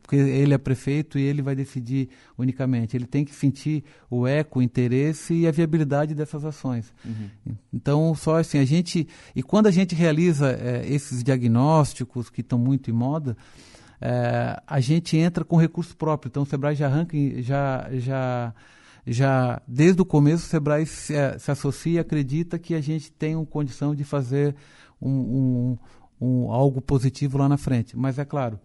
porque 0.00 0.16
ele 0.16 0.54
é 0.54 0.58
prefeito 0.58 1.18
e 1.18 1.22
ele 1.22 1.42
vai 1.42 1.54
decidir 1.54 2.08
unicamente. 2.38 2.96
Ele 2.96 3.06
tem 3.06 3.24
que 3.24 3.34
sentir 3.34 3.82
o 4.08 4.26
eco, 4.26 4.60
o 4.60 4.62
interesse 4.62 5.34
e 5.34 5.46
a 5.46 5.50
viabilidade 5.50 6.14
dessas 6.14 6.44
ações. 6.44 6.92
Uhum. 7.04 7.56
Então, 7.72 8.14
só 8.14 8.38
assim, 8.38 8.58
a 8.58 8.64
gente. 8.64 9.08
E 9.34 9.42
quando 9.42 9.66
a 9.66 9.70
gente 9.70 9.94
realiza 9.94 10.50
é, 10.52 10.86
esses 10.86 11.22
diagnósticos 11.22 12.30
que 12.30 12.42
estão 12.42 12.58
muito 12.58 12.90
em 12.90 12.94
moda, 12.94 13.36
é, 14.00 14.60
a 14.66 14.78
gente 14.78 15.16
entra 15.16 15.44
com 15.44 15.56
recurso 15.56 15.96
próprio. 15.96 16.28
Então, 16.28 16.44
o 16.44 16.46
Sebrae 16.46 16.76
já 16.76 16.86
arranca, 16.86 17.16
já. 17.42 17.88
já 17.92 18.54
já 19.06 19.62
desde 19.66 20.02
o 20.02 20.04
começo 20.04 20.44
o 20.44 20.48
Sebrae 20.48 20.84
se, 20.84 21.14
eh, 21.14 21.38
se 21.38 21.50
associa 21.50 21.92
e 21.94 21.98
acredita 21.98 22.58
que 22.58 22.74
a 22.74 22.80
gente 22.80 23.12
tem 23.12 23.36
uma 23.36 23.46
condição 23.46 23.94
de 23.94 24.02
fazer 24.02 24.54
um, 25.00 25.10
um, 25.10 25.78
um, 26.20 26.50
algo 26.50 26.80
positivo 26.80 27.38
lá 27.38 27.48
na 27.48 27.56
frente. 27.56 27.96
Mas 27.96 28.18
é 28.18 28.24
claro, 28.24 28.58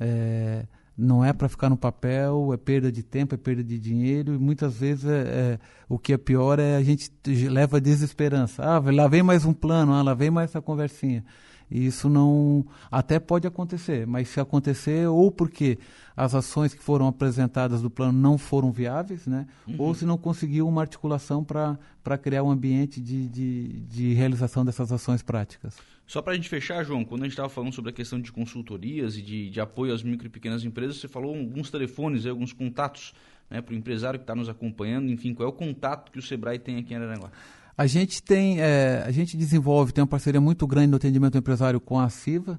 é, 0.00 0.64
não 0.96 1.24
é 1.24 1.32
para 1.32 1.48
ficar 1.48 1.68
no 1.68 1.76
papel, 1.76 2.52
é 2.54 2.56
perda 2.56 2.90
de 2.90 3.02
tempo, 3.02 3.34
é 3.34 3.38
perda 3.38 3.62
de 3.62 3.78
dinheiro 3.78 4.34
e 4.34 4.38
muitas 4.38 4.78
vezes 4.78 5.04
é, 5.04 5.18
é, 5.18 5.58
o 5.88 5.98
que 5.98 6.12
é 6.12 6.16
pior 6.16 6.58
é 6.58 6.76
a 6.76 6.82
gente 6.82 7.10
leva 7.48 7.76
a 7.76 7.80
desesperança. 7.80 8.62
Ah, 8.62 8.82
lá 8.90 9.06
vem 9.06 9.22
mais 9.22 9.44
um 9.44 9.52
plano, 9.52 9.92
ah, 9.92 10.02
lá 10.02 10.14
vem 10.14 10.30
mais 10.30 10.50
essa 10.50 10.62
conversinha. 10.62 11.22
E 11.70 11.86
isso 11.86 12.08
não. 12.08 12.64
Até 12.90 13.18
pode 13.18 13.46
acontecer, 13.46 14.06
mas 14.06 14.28
se 14.28 14.38
acontecer, 14.38 15.08
ou 15.08 15.30
porque 15.32 15.78
as 16.16 16.34
ações 16.34 16.72
que 16.72 16.82
foram 16.82 17.08
apresentadas 17.08 17.82
do 17.82 17.90
plano 17.90 18.12
não 18.12 18.38
foram 18.38 18.70
viáveis, 18.70 19.26
né? 19.26 19.46
Uhum. 19.66 19.76
ou 19.78 19.94
se 19.94 20.06
não 20.06 20.16
conseguiu 20.16 20.66
uma 20.68 20.80
articulação 20.80 21.44
para 21.44 22.18
criar 22.18 22.42
um 22.42 22.50
ambiente 22.50 23.00
de, 23.00 23.28
de, 23.28 23.80
de 23.80 24.14
realização 24.14 24.64
dessas 24.64 24.92
ações 24.92 25.22
práticas. 25.22 25.76
Só 26.06 26.22
para 26.22 26.32
a 26.32 26.36
gente 26.36 26.48
fechar, 26.48 26.84
João, 26.84 27.04
quando 27.04 27.22
a 27.22 27.24
gente 27.24 27.32
estava 27.32 27.48
falando 27.48 27.72
sobre 27.72 27.90
a 27.90 27.92
questão 27.92 28.20
de 28.20 28.30
consultorias 28.30 29.16
e 29.16 29.22
de, 29.22 29.50
de 29.50 29.60
apoio 29.60 29.92
às 29.92 30.02
micro 30.02 30.26
e 30.26 30.30
pequenas 30.30 30.64
empresas, 30.64 30.98
você 30.98 31.08
falou 31.08 31.34
alguns 31.34 31.70
telefones, 31.70 32.24
alguns 32.26 32.52
contatos 32.52 33.12
né, 33.50 33.60
para 33.60 33.74
o 33.74 33.76
empresário 33.76 34.18
que 34.18 34.22
está 34.22 34.34
nos 34.34 34.48
acompanhando, 34.48 35.10
enfim, 35.10 35.34
qual 35.34 35.48
é 35.48 35.50
o 35.50 35.52
contato 35.52 36.12
que 36.12 36.18
o 36.18 36.22
Sebrae 36.22 36.58
tem 36.58 36.78
aqui 36.78 36.94
em 36.94 36.96
Araranguá? 36.96 37.30
A 37.76 37.86
gente 37.86 38.22
tem, 38.22 38.60
é, 38.60 39.02
a 39.04 39.10
gente 39.10 39.36
desenvolve, 39.36 39.92
tem 39.92 40.00
uma 40.00 40.08
parceria 40.08 40.40
muito 40.40 40.66
grande 40.66 40.88
no 40.88 40.96
atendimento 40.96 41.36
empresário 41.36 41.78
com 41.80 41.98
a 41.98 42.08
CIVA. 42.08 42.58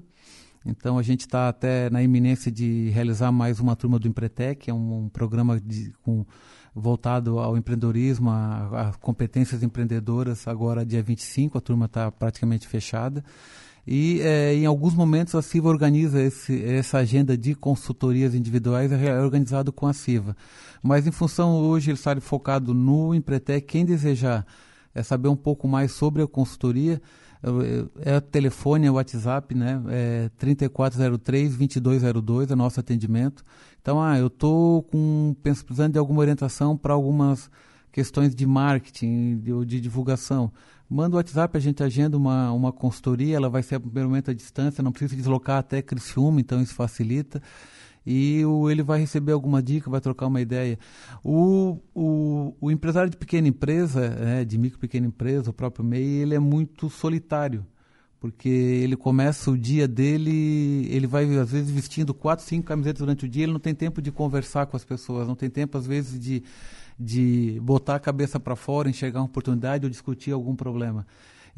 Então 0.68 0.98
a 0.98 1.02
gente 1.02 1.20
está 1.20 1.48
até 1.48 1.88
na 1.88 2.02
iminência 2.02 2.52
de 2.52 2.90
realizar 2.90 3.32
mais 3.32 3.58
uma 3.58 3.74
turma 3.74 3.98
do 3.98 4.06
Empretec, 4.06 4.68
é 4.68 4.74
um, 4.74 5.04
um 5.04 5.08
programa 5.08 5.58
de, 5.58 5.92
com, 6.02 6.26
voltado 6.74 7.38
ao 7.38 7.56
empreendedorismo, 7.56 8.28
a, 8.28 8.92
competências 9.00 9.62
empreendedoras. 9.62 10.46
Agora 10.46 10.84
dia 10.84 11.02
25, 11.02 11.56
a 11.56 11.60
turma 11.60 11.86
está 11.86 12.10
praticamente 12.12 12.68
fechada. 12.68 13.24
E 13.86 14.20
é, 14.20 14.52
em 14.52 14.66
alguns 14.66 14.92
momentos 14.92 15.34
a 15.34 15.40
CIVA 15.40 15.70
organiza 15.70 16.20
esse, 16.20 16.62
essa 16.62 16.98
agenda 16.98 17.34
de 17.38 17.54
consultorias 17.54 18.34
individuais, 18.34 18.92
é 18.92 19.18
organizado 19.18 19.72
com 19.72 19.86
a 19.86 19.94
CIVA. 19.94 20.36
Mas 20.82 21.06
em 21.06 21.10
função 21.10 21.56
hoje 21.56 21.90
ele 21.90 21.98
está 21.98 22.14
focado 22.20 22.74
no 22.74 23.14
Empretec, 23.14 23.66
quem 23.66 23.86
desejar 23.86 24.46
é 24.94 25.02
saber 25.02 25.28
um 25.28 25.36
pouco 25.36 25.66
mais 25.66 25.92
sobre 25.92 26.22
a 26.22 26.26
consultoria, 26.26 27.00
é 28.04 28.16
o 28.16 28.20
telefone, 28.20 28.86
é 28.86 28.90
WhatsApp, 28.90 29.54
né? 29.54 29.80
É 29.88 30.30
3403-2202, 30.40 32.50
é 32.50 32.54
nosso 32.54 32.80
atendimento. 32.80 33.44
Então, 33.80 34.02
ah, 34.02 34.18
eu 34.18 34.26
estou 34.26 34.86
precisando 35.42 35.92
de 35.92 35.98
alguma 35.98 36.20
orientação 36.20 36.76
para 36.76 36.92
algumas 36.92 37.50
questões 37.92 38.34
de 38.34 38.46
marketing 38.46 39.42
ou 39.50 39.64
de, 39.64 39.76
de, 39.76 39.80
divulgação. 39.80 40.52
Manda 40.90 41.16
o 41.16 41.18
WhatsApp, 41.18 41.56
a 41.56 41.60
gente 41.60 41.82
agenda 41.82 42.16
uma, 42.16 42.52
uma 42.52 42.72
consultoria, 42.72 43.36
ela 43.36 43.48
vai 43.48 43.62
ser 43.62 43.78
primeiro 43.78 44.08
momento 44.08 44.30
à 44.30 44.34
distância, 44.34 44.82
não 44.82 44.90
precisa 44.90 45.16
deslocar 45.16 45.58
até 45.58 45.82
Criciúma, 45.82 46.40
então 46.40 46.62
isso 46.62 46.74
facilita 46.74 47.42
e 48.06 48.44
o, 48.44 48.70
ele 48.70 48.82
vai 48.82 49.00
receber 49.00 49.32
alguma 49.32 49.62
dica, 49.62 49.90
vai 49.90 50.00
trocar 50.00 50.26
uma 50.26 50.40
ideia. 50.40 50.78
O, 51.22 51.78
o, 51.94 52.54
o 52.60 52.70
empresário 52.70 53.10
de 53.10 53.16
pequena 53.16 53.48
empresa, 53.48 54.08
né, 54.10 54.44
de 54.44 54.56
micro 54.58 54.78
pequena 54.78 55.06
empresa, 55.06 55.50
o 55.50 55.52
próprio 55.52 55.84
MEI, 55.84 56.22
ele 56.22 56.34
é 56.34 56.38
muito 56.38 56.88
solitário, 56.88 57.66
porque 58.20 58.48
ele 58.48 58.96
começa 58.96 59.50
o 59.50 59.58
dia 59.58 59.86
dele, 59.86 60.88
ele 60.90 61.06
vai 61.06 61.24
às 61.36 61.52
vezes 61.52 61.70
vestindo 61.70 62.14
quatro, 62.14 62.44
cinco 62.44 62.66
camisetas 62.66 63.00
durante 63.00 63.24
o 63.24 63.28
dia, 63.28 63.44
ele 63.44 63.52
não 63.52 63.60
tem 63.60 63.74
tempo 63.74 64.00
de 64.00 64.10
conversar 64.10 64.66
com 64.66 64.76
as 64.76 64.84
pessoas, 64.84 65.28
não 65.28 65.34
tem 65.34 65.50
tempo 65.50 65.76
às 65.76 65.86
vezes 65.86 66.18
de, 66.18 66.42
de 66.98 67.60
botar 67.62 67.96
a 67.96 68.00
cabeça 68.00 68.40
para 68.40 68.56
fora, 68.56 68.88
enxergar 68.88 69.20
uma 69.20 69.26
oportunidade 69.26 69.84
ou 69.84 69.90
discutir 69.90 70.32
algum 70.32 70.56
problema. 70.56 71.06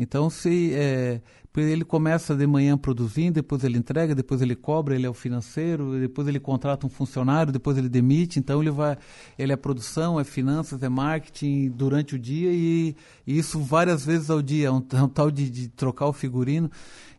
Então, 0.03 0.31
se 0.31 0.73
é, 0.73 1.21
ele 1.55 1.85
começa 1.85 2.35
de 2.35 2.47
manhã 2.47 2.79
produzindo, 2.79 3.35
depois 3.35 3.63
ele 3.63 3.77
entrega, 3.77 4.15
depois 4.15 4.41
ele 4.41 4.57
cobra, 4.57 4.95
ele 4.95 5.05
é 5.05 5.11
o 5.11 5.13
financeiro, 5.13 6.01
depois 6.01 6.27
ele 6.27 6.41
contrata 6.41 6.87
um 6.87 6.89
funcionário, 6.89 7.53
depois 7.53 7.77
ele 7.77 7.89
demite, 7.89 8.39
então 8.39 8.63
ele 8.63 8.71
vai, 8.71 8.97
ele 9.39 9.53
é 9.53 9.57
produção, 9.57 10.19
é 10.19 10.25
finanças, 10.25 10.83
é 10.83 10.89
marketing 10.89 11.69
durante 11.69 12.15
o 12.15 12.19
dia 12.19 12.51
e, 12.51 12.97
e 13.27 13.39
isso 13.39 13.61
várias 13.61 14.03
vezes 14.03 14.31
ao 14.31 14.41
dia, 14.41 14.69
é 14.69 14.71
um, 14.71 14.83
é 14.91 15.03
um 15.03 15.09
tal 15.09 15.31
de, 15.31 15.51
de, 15.51 15.69
trocar 15.69 16.07
o 16.07 16.15
figurino. 16.15 16.71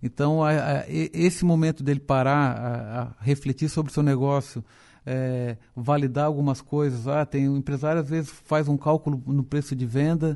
Então, 0.02 0.44
a, 0.44 0.50
a, 0.50 0.86
esse 0.89 1.46
momento 1.46 1.84
dele 1.84 2.00
parar, 2.00 2.58
a, 2.58 3.02
a 3.02 3.24
refletir 3.24 3.70
sobre 3.70 3.91
o 3.91 3.94
seu 3.94 4.02
negócio, 4.02 4.65
é, 5.06 5.56
validar 5.76 6.26
algumas 6.26 6.62
coisas. 6.62 7.08
Ah, 7.08 7.28
tem 7.28 7.48
o 7.48 7.58
empresário 7.58 8.02
às 8.02 8.10
vezes 8.10 8.32
faz 8.46 8.67
um 8.67 8.76
cálculo 8.76 9.22
no 9.28 9.44
preço 9.44 9.76
de 9.76 9.86
venda 9.86 10.36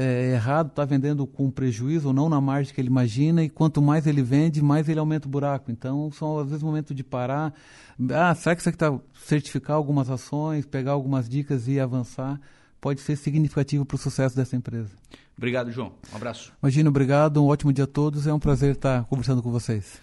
é, 0.00 0.30
errado, 0.34 0.68
está 0.68 0.84
vendendo 0.84 1.26
com 1.26 1.50
prejuízo 1.50 2.08
ou 2.08 2.14
não 2.14 2.28
na 2.28 2.40
margem 2.40 2.72
que 2.72 2.80
ele 2.80 2.86
imagina, 2.86 3.42
e 3.42 3.48
quanto 3.48 3.82
mais 3.82 4.06
ele 4.06 4.22
vende, 4.22 4.62
mais 4.62 4.88
ele 4.88 5.00
aumenta 5.00 5.26
o 5.26 5.30
buraco. 5.30 5.72
Então, 5.72 6.08
são 6.12 6.38
às 6.38 6.46
vezes 6.46 6.62
momentos 6.62 6.94
de 6.94 7.02
parar. 7.02 7.52
Ah, 8.14 8.32
será 8.32 8.54
que 8.54 8.62
você 8.62 8.70
está 8.70 8.96
certificar 9.24 9.74
algumas 9.74 10.08
ações, 10.08 10.64
pegar 10.64 10.92
algumas 10.92 11.28
dicas 11.28 11.66
e 11.66 11.80
avançar? 11.80 12.40
Pode 12.80 13.00
ser 13.00 13.16
significativo 13.16 13.84
para 13.84 13.96
o 13.96 13.98
sucesso 13.98 14.36
dessa 14.36 14.54
empresa. 14.54 14.90
Obrigado, 15.36 15.72
João. 15.72 15.92
Um 16.12 16.16
abraço. 16.16 16.52
Imagina, 16.62 16.88
obrigado. 16.90 17.42
Um 17.42 17.48
ótimo 17.48 17.72
dia 17.72 17.84
a 17.84 17.88
todos. 17.88 18.28
É 18.28 18.32
um 18.32 18.38
prazer 18.38 18.76
estar 18.76 19.04
conversando 19.06 19.42
com 19.42 19.50
vocês. 19.50 20.00